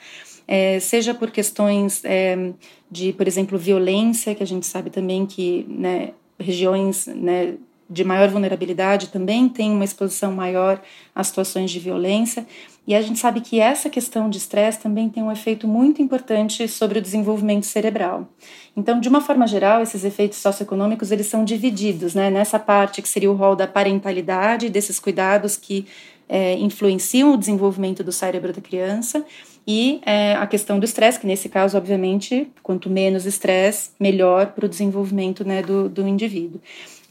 é, 0.47 0.79
seja 0.79 1.13
por 1.13 1.29
questões 1.29 2.03
é, 2.03 2.53
de, 2.89 3.13
por 3.13 3.27
exemplo, 3.27 3.57
violência, 3.57 4.33
que 4.33 4.41
a 4.41 4.47
gente 4.47 4.65
sabe 4.65 4.89
também 4.89 5.25
que 5.25 5.65
né, 5.69 6.13
regiões 6.39 7.05
né, 7.05 7.55
de 7.89 8.03
maior 8.03 8.29
vulnerabilidade 8.29 9.09
também 9.09 9.49
têm 9.49 9.71
uma 9.71 9.83
exposição 9.83 10.31
maior 10.31 10.81
a 11.13 11.23
situações 11.23 11.71
de 11.71 11.79
violência. 11.79 12.45
E 12.89 12.95
a 12.95 13.04
gente 13.04 13.19
sabe 13.19 13.39
que 13.39 13.60
essa 13.60 13.88
questão 13.88 14.28
de 14.28 14.39
estresse 14.39 14.80
também 14.80 15.10
tem 15.10 15.21
um 15.21 15.32
efeito 15.32 15.67
muito 15.67 16.02
importante 16.02 16.67
sobre 16.67 16.97
o 16.97 17.02
desenvolvimento 17.04 17.67
cerebral. 17.67 18.28
Então, 18.75 18.99
de 18.99 19.08
uma 19.08 19.21
forma 19.21 19.45
geral, 19.45 19.84
esses 19.84 20.04
efeitos 20.04 20.39
socioeconômicos 20.39 21.12
eles 21.12 21.28
são 21.28 21.45
divididos, 21.45 22.15
né? 22.15 22.32
Nessa 22.32 22.58
parte 22.58 22.99
que 22.99 23.08
seria 23.08 23.30
o 23.30 23.36
rol 23.36 23.56
da 23.56 23.67
parentalidade, 23.67 24.69
desses 24.69 24.99
cuidados 24.99 25.56
que 25.56 25.86
é, 26.28 26.56
influenciam 26.56 27.32
o 27.32 27.38
desenvolvimento 27.38 28.04
do 28.04 28.12
cérebro 28.12 28.52
da 28.52 28.60
criança, 28.60 29.23
e 29.67 30.02
é, 30.04 30.34
a 30.34 30.47
questão 30.47 30.80
do 30.80 30.86
estresse, 30.86 31.19
que 31.19 31.28
nesse 31.28 31.47
caso, 31.47 31.78
obviamente, 31.78 32.47
quanto 32.63 32.89
menos 32.89 33.28
estresse, 33.28 33.91
melhor 33.99 34.47
para 34.47 34.65
o 34.65 34.69
desenvolvimento 34.69 35.45
né, 35.45 35.62
do, 35.62 35.88
do 35.88 36.08
indivíduo. 36.08 36.60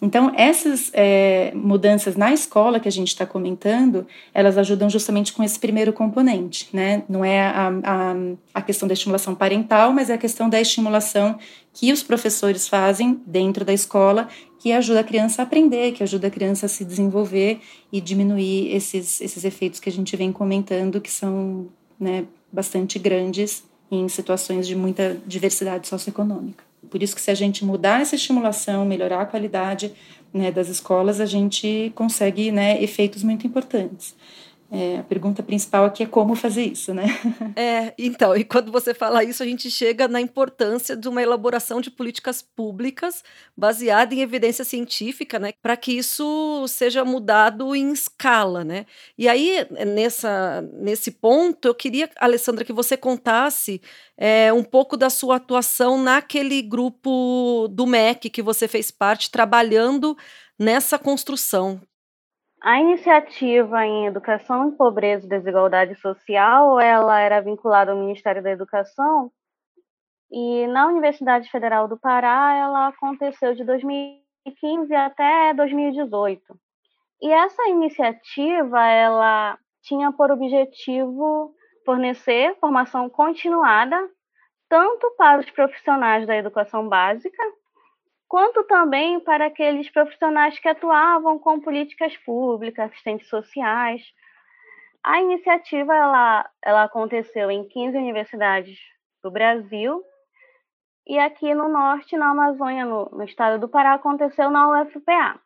Então, 0.00 0.32
essas 0.36 0.90
é, 0.94 1.52
mudanças 1.54 2.14
na 2.14 2.32
escola 2.32 2.78
que 2.78 2.86
a 2.86 2.92
gente 2.92 3.08
está 3.08 3.26
comentando, 3.26 4.06
elas 4.32 4.56
ajudam 4.56 4.88
justamente 4.88 5.32
com 5.32 5.42
esse 5.42 5.58
primeiro 5.58 5.92
componente, 5.92 6.68
né? 6.72 7.02
Não 7.08 7.24
é 7.24 7.40
a, 7.40 7.68
a, 7.82 8.14
a, 8.54 8.62
questão 8.62 8.86
da 8.86 8.94
estimulação 8.94 9.34
parental, 9.34 9.92
mas 9.92 10.08
é 10.08 10.14
a 10.14 10.18
questão 10.18 10.48
da 10.48 10.60
estimulação 10.60 11.36
que 11.72 11.92
os 11.92 12.02
professores 12.02 12.68
fazem 12.68 13.20
dentro 13.26 13.64
da 13.64 13.72
escola, 13.72 14.28
que 14.60 14.72
ajuda 14.72 15.00
a 15.00 15.04
criança 15.04 15.42
a 15.42 15.44
aprender, 15.44 15.92
que 15.92 16.02
ajuda 16.02 16.28
a 16.28 16.30
criança 16.30 16.66
a 16.66 16.68
se 16.68 16.84
desenvolver 16.84 17.60
e 17.92 18.00
diminuir 18.00 18.74
esses, 18.74 19.20
esses 19.20 19.44
efeitos 19.44 19.80
que 19.80 19.88
a 19.88 19.92
gente 19.92 20.16
vem 20.16 20.32
comentando, 20.32 21.00
que 21.00 21.10
são 21.10 21.66
né, 21.98 22.24
bastante 22.52 22.98
grandes 23.00 23.64
em 23.90 24.08
situações 24.08 24.66
de 24.66 24.76
muita 24.76 25.16
diversidade 25.26 25.88
socioeconômica. 25.88 26.67
Por 26.90 27.02
isso 27.02 27.14
que 27.14 27.20
se 27.20 27.30
a 27.30 27.34
gente 27.34 27.64
mudar 27.64 28.00
essa 28.00 28.14
estimulação, 28.14 28.84
melhorar 28.84 29.22
a 29.22 29.26
qualidade 29.26 29.92
né, 30.32 30.50
das 30.50 30.68
escolas, 30.68 31.20
a 31.20 31.26
gente 31.26 31.92
consegue 31.94 32.50
né, 32.50 32.82
efeitos 32.82 33.22
muito 33.22 33.46
importantes. 33.46 34.14
É, 34.70 34.98
a 34.98 35.02
pergunta 35.02 35.42
principal 35.42 35.86
aqui 35.86 36.02
é 36.02 36.06
como 36.06 36.34
fazer 36.34 36.64
isso, 36.64 36.92
né? 36.92 37.06
É, 37.56 37.92
então, 37.98 38.36
e 38.36 38.44
quando 38.44 38.70
você 38.70 38.94
fala 38.94 39.24
isso, 39.24 39.42
a 39.42 39.46
gente 39.46 39.70
chega 39.70 40.06
na 40.06 40.20
importância 40.20 40.96
de 40.96 41.08
uma 41.08 41.22
elaboração 41.22 41.80
de 41.80 41.90
políticas 41.90 42.42
públicas 42.42 43.24
baseada 43.56 44.14
em 44.14 44.20
evidência 44.20 44.64
científica, 44.64 45.38
né? 45.38 45.52
Para 45.60 45.76
que 45.76 45.92
isso 45.92 46.66
seja 46.68 47.04
mudado 47.04 47.74
em 47.74 47.90
escala, 47.90 48.62
né? 48.62 48.86
E 49.16 49.26
aí, 49.28 49.66
nessa, 49.86 50.62
nesse 50.74 51.10
ponto, 51.10 51.66
eu 51.66 51.74
queria, 51.74 52.08
Alessandra, 52.20 52.64
que 52.64 52.72
você 52.72 52.96
contasse 52.96 53.80
é, 54.16 54.52
um 54.52 54.62
pouco 54.62 54.96
da 54.96 55.10
sua 55.10 55.36
atuação 55.36 56.00
naquele 56.00 56.60
grupo 56.62 57.66
do 57.70 57.86
MEC 57.86 58.30
que 58.30 58.42
você 58.42 58.68
fez 58.68 58.90
parte, 58.90 59.30
trabalhando 59.30 60.16
nessa 60.58 60.98
construção. 60.98 61.80
A 62.60 62.80
iniciativa 62.80 63.86
em 63.86 64.06
Educação, 64.06 64.72
Pobreza 64.72 65.26
e 65.26 65.28
Desigualdade 65.28 65.94
Social, 65.96 66.80
ela 66.80 67.20
era 67.20 67.40
vinculada 67.40 67.92
ao 67.92 67.98
Ministério 67.98 68.42
da 68.42 68.50
Educação 68.50 69.30
E 70.30 70.66
na 70.66 70.88
Universidade 70.88 71.50
Federal 71.50 71.88
do 71.88 71.98
Pará, 71.98 72.54
ela 72.54 72.88
aconteceu 72.88 73.54
de 73.54 73.64
2015 73.64 74.94
até 74.94 75.54
2018. 75.54 76.42
E 77.22 77.30
essa 77.30 77.68
iniciativa, 77.68 78.84
ela 78.86 79.58
tinha 79.82 80.12
por 80.12 80.30
objetivo 80.30 81.54
fornecer 81.84 82.56
formação 82.60 83.08
continuada 83.08 83.98
tanto 84.68 85.14
para 85.16 85.40
os 85.40 85.50
profissionais 85.50 86.26
da 86.26 86.36
educação 86.36 86.88
básica, 86.88 87.42
quanto 88.28 88.62
também 88.64 89.18
para 89.20 89.46
aqueles 89.46 89.90
profissionais 89.90 90.58
que 90.58 90.68
atuavam 90.68 91.38
com 91.38 91.60
políticas 91.60 92.16
públicas, 92.18 92.90
assistentes 92.90 93.28
sociais. 93.28 94.02
A 95.02 95.20
iniciativa 95.20 95.94
ela, 95.94 96.50
ela 96.62 96.84
aconteceu 96.84 97.50
em 97.50 97.66
15 97.66 97.96
universidades 97.96 98.78
do 99.22 99.30
Brasil 99.30 100.02
e 101.06 101.18
aqui 101.18 101.54
no 101.54 101.68
norte, 101.68 102.18
na 102.18 102.30
Amazônia, 102.30 102.84
no, 102.84 103.06
no 103.06 103.24
estado 103.24 103.58
do 103.58 103.68
Pará, 103.68 103.94
aconteceu 103.94 104.50
na 104.50 104.82
UFPA. 104.82 105.40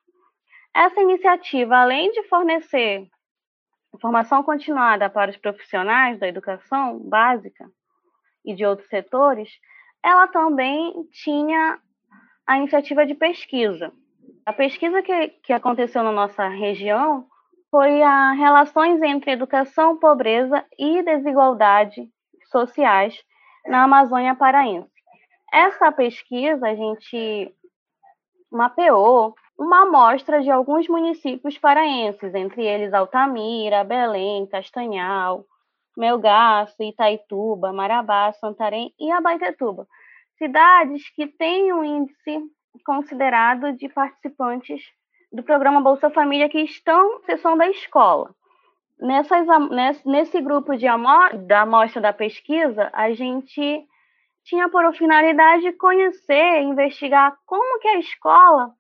Essa 0.75 1.01
iniciativa, 1.01 1.77
além 1.77 2.11
de 2.11 2.25
fornecer 2.25 3.09
formação 4.01 4.43
continuada 4.43 5.09
para 5.09 5.31
os 5.31 5.37
profissionais 5.37 6.19
da 6.19 6.27
educação 6.27 6.99
básica 6.99 7.71
e 8.45 8.55
de 8.55 8.65
outros 8.65 8.89
setores, 8.89 9.51
ela 10.03 10.27
também 10.27 10.93
tinha 11.13 11.79
a 12.47 12.57
iniciativa 12.57 13.07
de 13.07 13.15
pesquisa. 13.15 13.93
A 14.45 14.53
pesquisa 14.53 15.03
que, 15.03 15.29
que 15.45 15.53
aconteceu 15.53 16.03
na 16.03 16.13
nossa 16.13 16.49
região 16.49 17.27
foi 17.71 18.03
a 18.03 18.33
relações 18.33 19.01
entre 19.03 19.31
educação, 19.31 19.97
pobreza 19.97 20.65
e 20.79 21.03
desigualdade 21.03 22.09
sociais 22.51 23.17
na 23.67 23.85
Amazônia 23.85 24.35
Paraense. 24.35 24.91
Essa 25.53 25.91
pesquisa 25.93 26.67
a 26.67 26.75
gente 26.75 27.55
mapeou 28.51 29.35
uma 29.59 29.83
amostra 29.83 30.43
de 30.43 30.51
alguns 30.51 30.89
municípios 30.89 31.57
paraenses, 31.57 32.35
entre 32.35 32.67
eles 32.67 32.93
Altamira, 32.93 33.85
Belém, 33.85 34.47
Castanhal, 34.47 35.45
Melgaço, 35.97 36.83
Itaituba, 36.83 37.73
Marabá, 37.73 38.33
Santarém 38.33 38.93
e 38.99 39.11
Abaetetuba. 39.11 39.87
Cidades 40.43 41.09
que 41.11 41.29
têm 41.29 41.73
um 41.73 41.85
índice 41.85 42.43
considerado 42.85 43.73
de 43.75 43.89
participantes 43.89 44.83
do 45.33 45.41
programa 45.41 45.81
Bolsa 45.81 46.11
Família 46.11 46.49
que 46.49 46.59
estão 46.59 47.21
na 47.21 47.27
sessão 47.27 47.57
da 47.57 47.69
escola. 47.69 48.35
Nessas, 48.99 49.47
nesse 50.05 50.41
grupo 50.41 50.77
de 50.77 50.89
amor, 50.89 51.37
da 51.47 51.61
amostra 51.61 52.03
da 52.03 52.13
pesquisa, 52.13 52.91
a 52.93 53.13
gente 53.13 53.87
tinha 54.43 54.69
por 54.69 54.93
finalidade 54.97 55.71
conhecer, 55.75 56.61
investigar 56.63 57.39
como 57.47 57.79
que 57.79 57.87
a 57.87 58.01
escola 58.01 58.73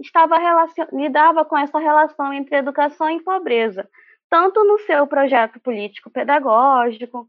estava 0.00 0.38
lidava 0.90 1.44
com 1.44 1.58
essa 1.58 1.78
relação 1.78 2.32
entre 2.32 2.56
educação 2.56 3.10
e 3.10 3.22
pobreza, 3.22 3.86
tanto 4.30 4.64
no 4.64 4.78
seu 4.78 5.06
projeto 5.06 5.60
político 5.60 6.08
pedagógico, 6.08 7.28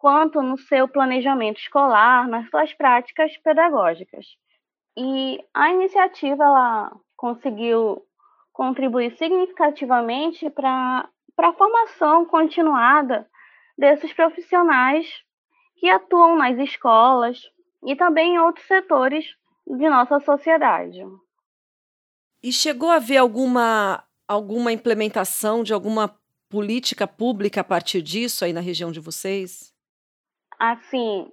quanto 0.00 0.40
no 0.40 0.56
seu 0.56 0.88
planejamento 0.88 1.60
escolar, 1.60 2.26
nas 2.26 2.48
suas 2.48 2.72
práticas 2.72 3.36
pedagógicas. 3.36 4.26
E 4.96 5.38
a 5.52 5.70
iniciativa 5.70 6.42
ela 6.42 6.90
conseguiu 7.14 8.02
contribuir 8.50 9.14
significativamente 9.18 10.48
para 10.48 11.06
a 11.38 11.52
formação 11.52 12.24
continuada 12.24 13.28
desses 13.76 14.10
profissionais 14.14 15.06
que 15.76 15.88
atuam 15.90 16.34
nas 16.34 16.58
escolas 16.58 17.38
e 17.84 17.94
também 17.94 18.36
em 18.36 18.38
outros 18.38 18.66
setores 18.66 19.26
de 19.66 19.88
nossa 19.88 20.18
sociedade. 20.20 21.04
E 22.42 22.50
chegou 22.50 22.88
a 22.88 22.96
haver 22.96 23.18
alguma, 23.18 24.02
alguma 24.26 24.72
implementação 24.72 25.62
de 25.62 25.74
alguma 25.74 26.18
política 26.48 27.06
pública 27.06 27.60
a 27.60 27.64
partir 27.64 28.00
disso 28.00 28.46
aí 28.46 28.52
na 28.52 28.60
região 28.60 28.90
de 28.90 28.98
vocês? 28.98 29.69
Assim, 30.60 31.26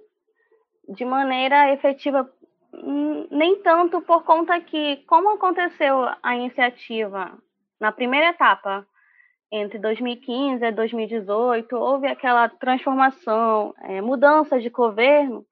de 0.88 1.04
maneira 1.04 1.70
efetiva, 1.70 2.26
hum, 2.72 3.28
nem 3.30 3.60
tanto 3.60 4.00
por 4.00 4.24
conta 4.24 4.58
que, 4.58 5.04
como 5.06 5.28
aconteceu 5.28 6.08
a 6.22 6.34
iniciativa 6.34 7.36
na 7.78 7.92
primeira 7.92 8.30
etapa, 8.30 8.86
entre 9.52 9.78
2015 9.78 10.64
e 10.64 10.72
2018, 10.72 11.76
houve 11.76 12.06
aquela 12.06 12.48
transformação, 12.48 13.74
é, 13.82 14.00
mudança 14.00 14.58
de 14.58 14.70
governo, 14.70 15.44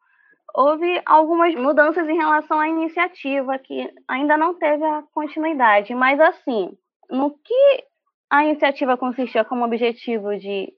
houve 0.54 1.02
algumas 1.04 1.54
mudanças 1.54 2.08
em 2.08 2.16
relação 2.16 2.58
à 2.58 2.68
iniciativa, 2.68 3.58
que 3.58 3.92
ainda 4.08 4.38
não 4.38 4.54
teve 4.54 4.84
a 4.84 5.02
continuidade. 5.12 5.94
Mas, 5.94 6.18
assim, 6.18 6.74
no 7.10 7.30
que 7.30 7.84
a 8.30 8.42
iniciativa 8.42 8.96
consistia 8.96 9.44
como 9.44 9.66
objetivo 9.66 10.34
de 10.38 10.72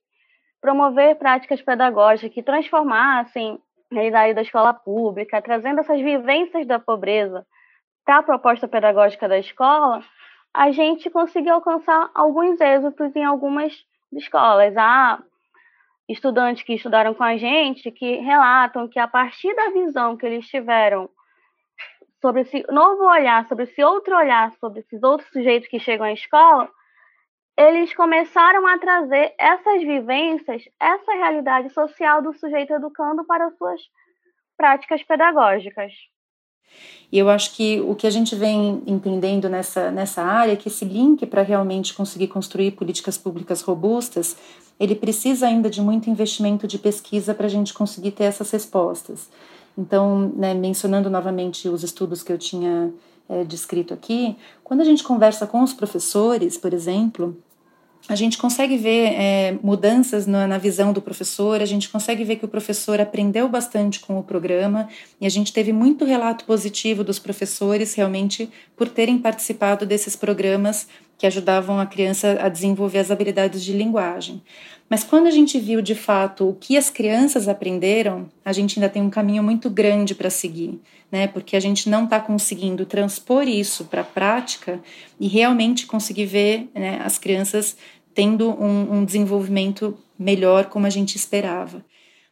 promover 0.60 1.16
práticas 1.16 1.62
pedagógicas 1.62 2.32
que 2.32 2.42
transformassem 2.42 3.60
a 3.90 3.94
realidade 3.94 4.34
da 4.34 4.42
escola 4.42 4.74
pública, 4.74 5.40
trazendo 5.40 5.80
essas 5.80 6.00
vivências 6.00 6.66
da 6.66 6.78
pobreza 6.78 7.46
para 8.04 8.18
a 8.18 8.22
proposta 8.22 8.66
pedagógica 8.66 9.28
da 9.28 9.38
escola, 9.38 10.02
a 10.52 10.70
gente 10.70 11.10
conseguiu 11.10 11.54
alcançar 11.54 12.10
alguns 12.14 12.60
êxitos 12.60 13.14
em 13.14 13.24
algumas 13.24 13.72
escolas. 14.12 14.76
Há 14.76 15.22
estudantes 16.08 16.62
que 16.62 16.74
estudaram 16.74 17.12
com 17.14 17.22
a 17.22 17.36
gente 17.36 17.90
que 17.90 18.16
relatam 18.16 18.88
que 18.88 18.98
a 18.98 19.06
partir 19.06 19.54
da 19.54 19.70
visão 19.70 20.16
que 20.16 20.24
eles 20.24 20.48
tiveram 20.48 21.08
sobre 22.20 22.40
esse 22.42 22.64
novo 22.72 23.04
olhar, 23.04 23.46
sobre 23.46 23.64
esse 23.64 23.82
outro 23.84 24.16
olhar, 24.16 24.52
sobre 24.54 24.80
esses 24.80 25.02
outros 25.02 25.28
sujeitos 25.30 25.68
que 25.68 25.78
chegam 25.78 26.06
à 26.06 26.12
escola, 26.12 26.68
eles 27.58 27.92
começaram 27.92 28.64
a 28.68 28.78
trazer 28.78 29.34
essas 29.36 29.82
vivências, 29.82 30.62
essa 30.78 31.12
realidade 31.12 31.70
social 31.70 32.22
do 32.22 32.32
sujeito 32.32 32.72
educando 32.72 33.24
para 33.24 33.50
suas 33.58 33.80
práticas 34.56 35.02
pedagógicas. 35.02 35.92
E 37.10 37.18
eu 37.18 37.28
acho 37.28 37.56
que 37.56 37.80
o 37.80 37.96
que 37.96 38.06
a 38.06 38.10
gente 38.10 38.36
vem 38.36 38.80
entendendo 38.86 39.48
nessa, 39.48 39.90
nessa 39.90 40.22
área 40.22 40.52
é 40.52 40.56
que 40.56 40.68
esse 40.68 40.84
link 40.84 41.26
para 41.26 41.42
realmente 41.42 41.94
conseguir 41.94 42.28
construir 42.28 42.72
políticas 42.72 43.18
públicas 43.18 43.60
robustas, 43.60 44.36
ele 44.78 44.94
precisa 44.94 45.48
ainda 45.48 45.68
de 45.68 45.80
muito 45.80 46.08
investimento 46.08 46.64
de 46.64 46.78
pesquisa 46.78 47.34
para 47.34 47.46
a 47.46 47.50
gente 47.50 47.74
conseguir 47.74 48.12
ter 48.12 48.24
essas 48.24 48.52
respostas. 48.52 49.28
Então, 49.76 50.32
né, 50.36 50.54
mencionando 50.54 51.10
novamente 51.10 51.68
os 51.68 51.82
estudos 51.82 52.22
que 52.22 52.32
eu 52.32 52.38
tinha 52.38 52.92
é, 53.28 53.42
descrito 53.42 53.92
aqui, 53.92 54.36
quando 54.62 54.80
a 54.80 54.84
gente 54.84 55.02
conversa 55.02 55.44
com 55.44 55.60
os 55.62 55.72
professores, 55.72 56.56
por 56.56 56.72
exemplo, 56.72 57.36
a 58.08 58.14
gente 58.14 58.38
consegue 58.38 58.78
ver 58.78 59.12
é, 59.12 59.58
mudanças 59.62 60.26
na, 60.26 60.46
na, 60.46 60.56
visão 60.56 60.92
do 60.94 61.02
professor, 61.02 61.60
a 61.60 61.66
gente 61.66 61.90
consegue 61.90 62.24
ver 62.24 62.36
que 62.36 62.44
o 62.44 62.48
professor 62.48 62.98
aprendeu 63.00 63.48
bastante 63.48 64.00
com 64.00 64.18
o 64.18 64.22
programa 64.22 64.88
e 65.20 65.26
a 65.26 65.28
gente 65.28 65.52
teve 65.52 65.72
muito 65.72 66.06
relato 66.06 66.46
positivo 66.46 67.04
dos 67.04 67.18
professores 67.18 67.92
realmente 67.94 68.48
por 68.74 68.88
terem 68.88 69.18
participado 69.18 69.84
desses 69.84 70.16
programas 70.16 70.88
que 71.18 71.26
ajudavam 71.26 71.78
a 71.78 71.84
criança 71.84 72.38
a 72.40 72.48
desenvolver 72.48 72.98
as 72.98 73.10
habilidades 73.10 73.62
de 73.62 73.72
linguagem. 73.72 74.40
Mas 74.88 75.04
quando 75.04 75.26
a 75.26 75.30
gente 75.30 75.58
viu 75.60 75.82
de 75.82 75.94
fato 75.94 76.48
o 76.48 76.54
que 76.54 76.76
as 76.76 76.88
crianças 76.88 77.46
aprenderam, 77.46 78.30
a 78.42 78.52
gente 78.52 78.78
ainda 78.78 78.88
tem 78.88 79.02
um 79.02 79.10
caminho 79.10 79.42
muito 79.42 79.68
grande 79.68 80.14
para 80.14 80.30
seguir, 80.30 80.80
né? 81.12 81.26
Porque 81.26 81.56
a 81.56 81.60
gente 81.60 81.90
não 81.90 82.04
está 82.04 82.18
conseguindo 82.18 82.86
transpor 82.86 83.46
isso 83.46 83.84
para 83.84 84.00
a 84.00 84.04
prática 84.04 84.80
e 85.20 85.28
realmente 85.28 85.86
conseguir 85.86 86.24
ver 86.24 86.70
né, 86.74 87.02
as 87.04 87.18
crianças 87.18 87.76
tendo 88.18 88.50
um, 88.50 88.94
um 88.94 89.04
desenvolvimento 89.04 89.96
melhor 90.18 90.64
como 90.64 90.84
a 90.86 90.90
gente 90.90 91.14
esperava 91.14 91.84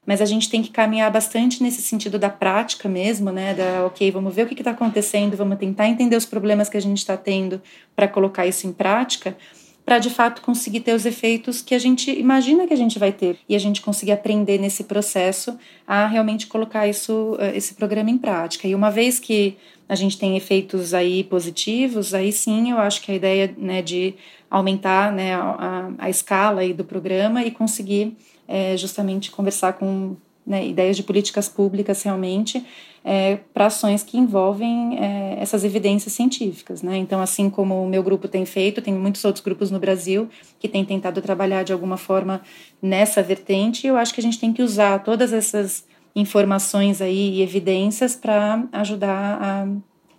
mas 0.04 0.22
a 0.22 0.24
gente 0.24 0.48
tem 0.48 0.62
que 0.62 0.70
caminhar 0.70 1.10
bastante 1.10 1.60
nesse 1.60 1.82
sentido 1.82 2.16
da 2.16 2.30
prática 2.30 2.88
mesmo, 2.88 3.32
né? 3.32 3.54
Da, 3.54 3.84
ok, 3.86 4.08
vamos 4.12 4.32
ver 4.32 4.46
o 4.46 4.48
que 4.48 4.54
está 4.54 4.70
acontecendo, 4.70 5.36
vamos 5.36 5.58
tentar 5.58 5.88
entender 5.88 6.14
os 6.14 6.24
problemas 6.24 6.68
que 6.68 6.76
a 6.76 6.80
gente 6.80 6.98
está 6.98 7.16
tendo 7.16 7.60
para 7.96 8.06
colocar 8.06 8.46
isso 8.46 8.68
em 8.68 8.72
prática, 8.72 9.36
para 9.84 9.98
de 9.98 10.08
fato 10.08 10.42
conseguir 10.42 10.80
ter 10.80 10.94
os 10.94 11.04
efeitos 11.06 11.60
que 11.60 11.74
a 11.74 11.78
gente 11.80 12.08
imagina 12.08 12.68
que 12.68 12.72
a 12.72 12.76
gente 12.76 13.00
vai 13.00 13.10
ter 13.10 13.36
e 13.48 13.56
a 13.56 13.58
gente 13.58 13.80
conseguir 13.80 14.12
aprender 14.12 14.58
nesse 14.58 14.84
processo 14.84 15.58
a 15.84 16.06
realmente 16.06 16.46
colocar 16.46 16.86
isso, 16.86 17.36
eh, 17.40 17.56
esse 17.56 17.74
programa 17.74 18.08
em 18.08 18.18
prática. 18.18 18.68
E 18.68 18.76
uma 18.76 18.92
vez 18.92 19.18
que 19.18 19.56
a 19.88 19.94
gente 19.94 20.18
tem 20.18 20.36
efeitos 20.36 20.92
aí 20.92 21.24
positivos, 21.24 22.14
aí 22.14 22.32
sim 22.32 22.70
eu 22.70 22.78
acho 22.78 23.02
que 23.02 23.12
a 23.12 23.14
ideia 23.14 23.54
né, 23.56 23.82
de 23.82 24.14
aumentar 24.50 25.12
né, 25.12 25.34
a, 25.34 25.90
a 25.98 26.10
escala 26.10 26.60
aí 26.60 26.72
do 26.72 26.84
programa 26.84 27.44
e 27.44 27.50
conseguir 27.50 28.16
é, 28.48 28.76
justamente 28.76 29.30
conversar 29.30 29.74
com 29.74 30.16
né, 30.46 30.64
ideias 30.66 30.96
de 30.96 31.02
políticas 31.02 31.48
públicas 31.48 32.02
realmente 32.02 32.64
é, 33.04 33.38
para 33.54 33.66
ações 33.66 34.02
que 34.02 34.16
envolvem 34.18 34.98
é, 34.98 35.38
essas 35.40 35.64
evidências 35.64 36.12
científicas. 36.12 36.82
Né? 36.82 36.96
Então, 36.96 37.20
assim 37.20 37.50
como 37.50 37.82
o 37.82 37.88
meu 37.88 38.02
grupo 38.02 38.26
tem 38.26 38.44
feito, 38.44 38.82
tem 38.82 38.94
muitos 38.94 39.24
outros 39.24 39.44
grupos 39.44 39.70
no 39.70 39.78
Brasil 39.78 40.28
que 40.58 40.68
têm 40.68 40.84
tentado 40.84 41.20
trabalhar 41.20 41.62
de 41.62 41.72
alguma 41.72 41.96
forma 41.96 42.42
nessa 42.82 43.22
vertente, 43.22 43.86
eu 43.86 43.96
acho 43.96 44.12
que 44.12 44.20
a 44.20 44.22
gente 44.22 44.38
tem 44.38 44.52
que 44.52 44.62
usar 44.62 45.04
todas 45.04 45.32
essas 45.32 45.84
informações 46.16 47.02
aí 47.02 47.34
e 47.34 47.42
evidências 47.42 48.16
para 48.16 48.66
ajudar 48.72 49.38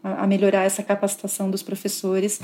a, 0.04 0.24
a 0.24 0.28
melhorar 0.28 0.64
essa 0.64 0.84
capacitação 0.84 1.50
dos 1.50 1.64
professores, 1.64 2.40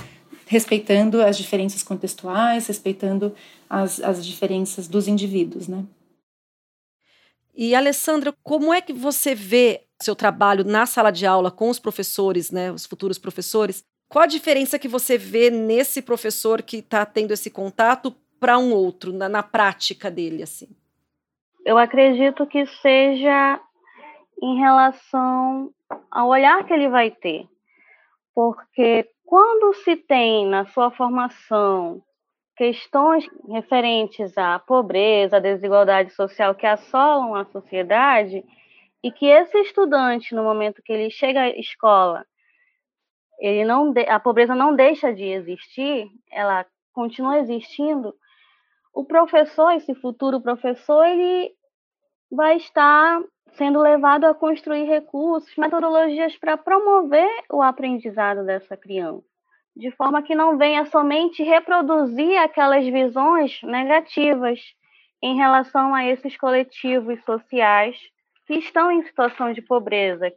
respeitando 0.47 1.21
as 1.21 1.37
diferenças 1.37 1.83
contextuais, 1.83 2.65
respeitando 2.65 3.33
as, 3.69 4.01
as 4.01 4.25
diferenças 4.25 4.87
dos 4.87 5.07
indivíduos, 5.07 5.67
né? 5.67 5.85
E 7.55 7.75
Alessandra, 7.75 8.33
como 8.41 8.73
é 8.73 8.81
que 8.81 8.91
você 8.91 9.35
vê 9.35 9.83
seu 10.01 10.15
trabalho 10.15 10.63
na 10.63 10.87
sala 10.87 11.11
de 11.11 11.23
aula 11.23 11.51
com 11.51 11.69
os 11.69 11.77
professores, 11.77 12.49
né, 12.49 12.71
os 12.71 12.87
futuros 12.87 13.19
professores? 13.19 13.83
Qual 14.09 14.23
a 14.23 14.27
diferença 14.27 14.79
que 14.79 14.87
você 14.87 15.19
vê 15.19 15.51
nesse 15.51 16.01
professor 16.01 16.63
que 16.63 16.77
está 16.77 17.05
tendo 17.05 17.31
esse 17.31 17.51
contato 17.51 18.15
para 18.39 18.57
um 18.57 18.73
outro, 18.73 19.13
na, 19.13 19.29
na 19.29 19.43
prática 19.43 20.09
dele, 20.09 20.41
assim? 20.41 20.67
Eu 21.65 21.77
acredito 21.77 22.45
que 22.45 22.65
seja 22.65 23.59
em 24.41 24.59
relação 24.59 25.71
ao 26.11 26.27
olhar 26.29 26.65
que 26.65 26.73
ele 26.73 26.89
vai 26.89 27.11
ter. 27.11 27.47
Porque 28.35 29.09
quando 29.25 29.73
se 29.75 29.95
tem 29.95 30.45
na 30.45 30.65
sua 30.65 30.91
formação 30.91 32.01
questões 32.55 33.25
referentes 33.49 34.37
à 34.37 34.59
pobreza, 34.59 35.37
à 35.37 35.39
desigualdade 35.39 36.13
social 36.13 36.53
que 36.53 36.67
assolam 36.67 37.35
a 37.35 37.45
sociedade, 37.45 38.43
e 39.03 39.11
que 39.11 39.25
esse 39.25 39.57
estudante, 39.59 40.33
no 40.33 40.43
momento 40.43 40.81
que 40.81 40.93
ele 40.93 41.09
chega 41.09 41.41
à 41.41 41.49
escola, 41.49 42.25
ele 43.39 43.65
não 43.65 43.91
de, 43.91 44.07
a 44.07 44.19
pobreza 44.19 44.55
não 44.55 44.75
deixa 44.75 45.13
de 45.13 45.25
existir, 45.25 46.09
ela 46.31 46.65
continua 46.93 47.39
existindo, 47.39 48.15
o 48.93 49.03
professor, 49.03 49.71
esse 49.71 49.95
futuro 49.95 50.39
professor, 50.39 51.03
ele 51.05 51.51
vai 52.31 52.57
estar 52.57 53.21
sendo 53.53 53.79
levado 53.81 54.25
a 54.25 54.33
construir 54.33 54.83
recursos, 54.85 55.55
metodologias 55.57 56.35
para 56.37 56.57
promover 56.57 57.29
o 57.51 57.61
aprendizado 57.61 58.45
dessa 58.45 58.77
criança, 58.77 59.23
de 59.75 59.91
forma 59.91 60.21
que 60.21 60.35
não 60.35 60.57
venha 60.57 60.85
somente 60.85 61.43
reproduzir 61.43 62.37
aquelas 62.37 62.85
visões 62.85 63.59
negativas 63.63 64.59
em 65.21 65.35
relação 65.35 65.93
a 65.93 66.05
esses 66.05 66.37
coletivos 66.37 67.23
sociais 67.23 67.97
que 68.45 68.55
estão 68.55 68.91
em 68.91 69.03
situação 69.03 69.53
de 69.53 69.61
pobreza. 69.61 70.31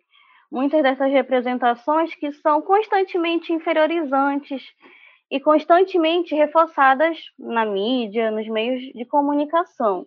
Muitas 0.50 0.82
dessas 0.82 1.10
representações 1.10 2.14
que 2.14 2.30
são 2.32 2.62
constantemente 2.62 3.52
inferiorizantes 3.52 4.62
e 5.30 5.40
constantemente 5.40 6.34
reforçadas 6.34 7.18
na 7.38 7.64
mídia, 7.64 8.30
nos 8.30 8.46
meios 8.48 8.82
de 8.92 9.04
comunicação. 9.04 10.06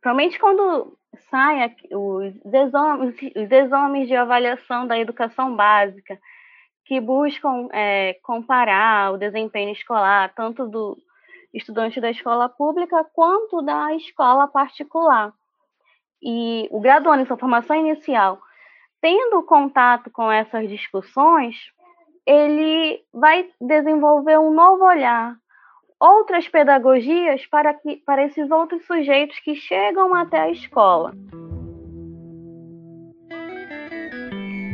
Provavelmente 0.00 0.38
quando 0.38 0.96
saem 1.30 1.74
os 1.92 2.34
os 2.44 3.52
exames 3.52 4.08
de 4.08 4.14
avaliação 4.14 4.86
da 4.86 4.98
educação 4.98 5.54
básica, 5.54 6.18
que 6.84 7.00
buscam 7.00 7.68
é, 7.72 8.14
comparar 8.22 9.12
o 9.12 9.18
desempenho 9.18 9.72
escolar, 9.72 10.32
tanto 10.34 10.66
do 10.66 10.96
estudante 11.52 12.00
da 12.00 12.10
escola 12.10 12.48
pública 12.48 13.04
quanto 13.12 13.60
da 13.62 13.94
escola 13.94 14.48
particular. 14.48 15.32
E 16.22 16.66
o 16.70 16.80
graduando 16.80 17.22
em 17.22 17.26
sua 17.26 17.36
formação 17.36 17.76
inicial, 17.76 18.40
tendo 19.00 19.42
contato 19.42 20.10
com 20.10 20.32
essas 20.32 20.68
discussões, 20.68 21.56
ele 22.28 23.00
vai 23.10 23.46
desenvolver 23.58 24.38
um 24.38 24.52
novo 24.52 24.84
olhar, 24.84 25.34
outras 25.98 26.46
pedagogias 26.46 27.46
para, 27.46 27.72
que, 27.72 27.96
para 28.04 28.26
esses 28.26 28.50
outros 28.50 28.84
sujeitos 28.84 29.40
que 29.40 29.54
chegam 29.54 30.14
até 30.14 30.40
a 30.40 30.50
escola. 30.50 31.14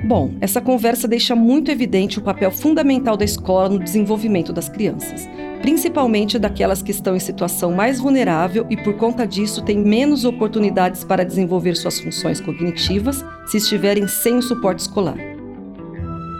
Bom, 0.04 0.34
essa 0.40 0.60
conversa 0.60 1.08
deixa 1.08 1.34
muito 1.34 1.70
evidente 1.70 2.18
o 2.18 2.22
papel 2.22 2.50
fundamental 2.50 3.16
da 3.16 3.24
escola 3.24 3.70
no 3.70 3.78
desenvolvimento 3.78 4.52
das 4.52 4.68
crianças, 4.68 5.26
principalmente 5.62 6.38
daquelas 6.38 6.82
que 6.82 6.90
estão 6.90 7.16
em 7.16 7.20
situação 7.20 7.72
mais 7.72 8.00
vulnerável 8.00 8.66
e, 8.68 8.76
por 8.76 8.96
conta 8.98 9.26
disso, 9.26 9.64
têm 9.64 9.78
menos 9.78 10.26
oportunidades 10.26 11.04
para 11.04 11.24
desenvolver 11.24 11.74
suas 11.74 12.00
funções 12.00 12.38
cognitivas 12.38 13.24
se 13.46 13.56
estiverem 13.56 14.06
sem 14.06 14.36
o 14.36 14.42
suporte 14.42 14.80
escolar. 14.80 15.33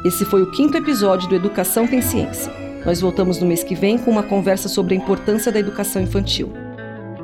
Esse 0.05 0.27
foi 0.27 0.43
o 0.43 0.51
quinto 0.51 0.77
episódio 0.77 1.27
do 1.31 1.35
Educação 1.35 1.87
Tem 1.87 2.03
Ciência. 2.03 2.53
Nós 2.85 3.01
voltamos 3.01 3.41
no 3.41 3.47
mês 3.47 3.65
que 3.65 3.75
vem 3.75 3.97
com 3.97 4.11
uma 4.11 4.23
conversa 4.23 4.69
sobre 4.69 4.93
a 4.93 4.99
importância 4.99 5.51
da 5.51 5.59
educação 5.59 6.03
infantil. 6.03 6.53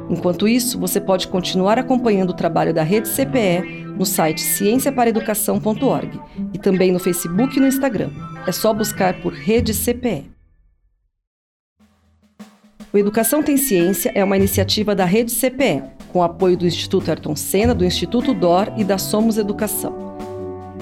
Enquanto 0.09 0.49
isso, 0.49 0.79
você 0.79 0.99
pode 0.99 1.29
continuar 1.29 1.79
acompanhando 1.79 2.31
o 2.31 2.35
trabalho 2.35 2.73
da 2.73 2.83
Rede 2.83 3.07
CPE 3.07 3.85
no 3.99 4.07
site 4.07 4.41
cienciaparaeducação.org 4.41 6.19
e 6.55 6.59
também 6.59 6.91
no 6.91 6.99
Facebook 6.99 7.59
e 7.59 7.61
no 7.61 7.67
Instagram. 7.67 8.09
É 8.47 8.51
só 8.51 8.73
buscar 8.73 9.21
por 9.21 9.35
Rede 9.35 9.75
CPE. 9.75 10.31
O 12.91 12.97
Educação 12.97 13.43
Tem 13.43 13.59
Ciência 13.59 14.11
é 14.15 14.25
uma 14.25 14.39
iniciativa 14.39 14.95
da 14.95 15.05
Rede 15.05 15.33
CPE, 15.33 15.83
com 16.11 16.23
apoio 16.23 16.57
do 16.57 16.67
Instituto 16.67 17.11
Ayrton 17.11 17.37
Senna, 17.37 17.75
do 17.75 17.85
Instituto 17.85 18.33
DOR 18.33 18.73
e 18.79 18.85
da 18.85 18.97
Somos 18.97 19.37
Educação. 19.37 20.10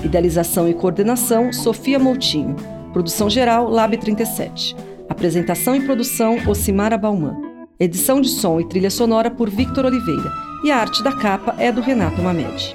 Idealização 0.02 0.68
e 0.68 0.74
coordenação, 0.74 1.52
Sofia 1.52 1.98
Moutinho. 1.98 2.54
Produção 2.92 3.28
geral, 3.28 3.68
Lab 3.68 3.96
37. 3.96 4.76
Apresentação 5.08 5.74
e 5.74 5.80
produção, 5.80 6.38
Ocimara 6.46 6.96
Bauman. 6.96 7.36
Edição 7.80 8.20
de 8.20 8.28
som 8.28 8.60
e 8.60 8.68
trilha 8.68 8.90
sonora 8.90 9.30
por 9.30 9.50
Victor 9.50 9.86
Oliveira. 9.86 10.30
E 10.64 10.70
a 10.70 10.78
arte 10.78 11.02
da 11.02 11.12
capa 11.12 11.54
é 11.58 11.70
do 11.70 11.80
Renato 11.80 12.20
Mamede. 12.20 12.74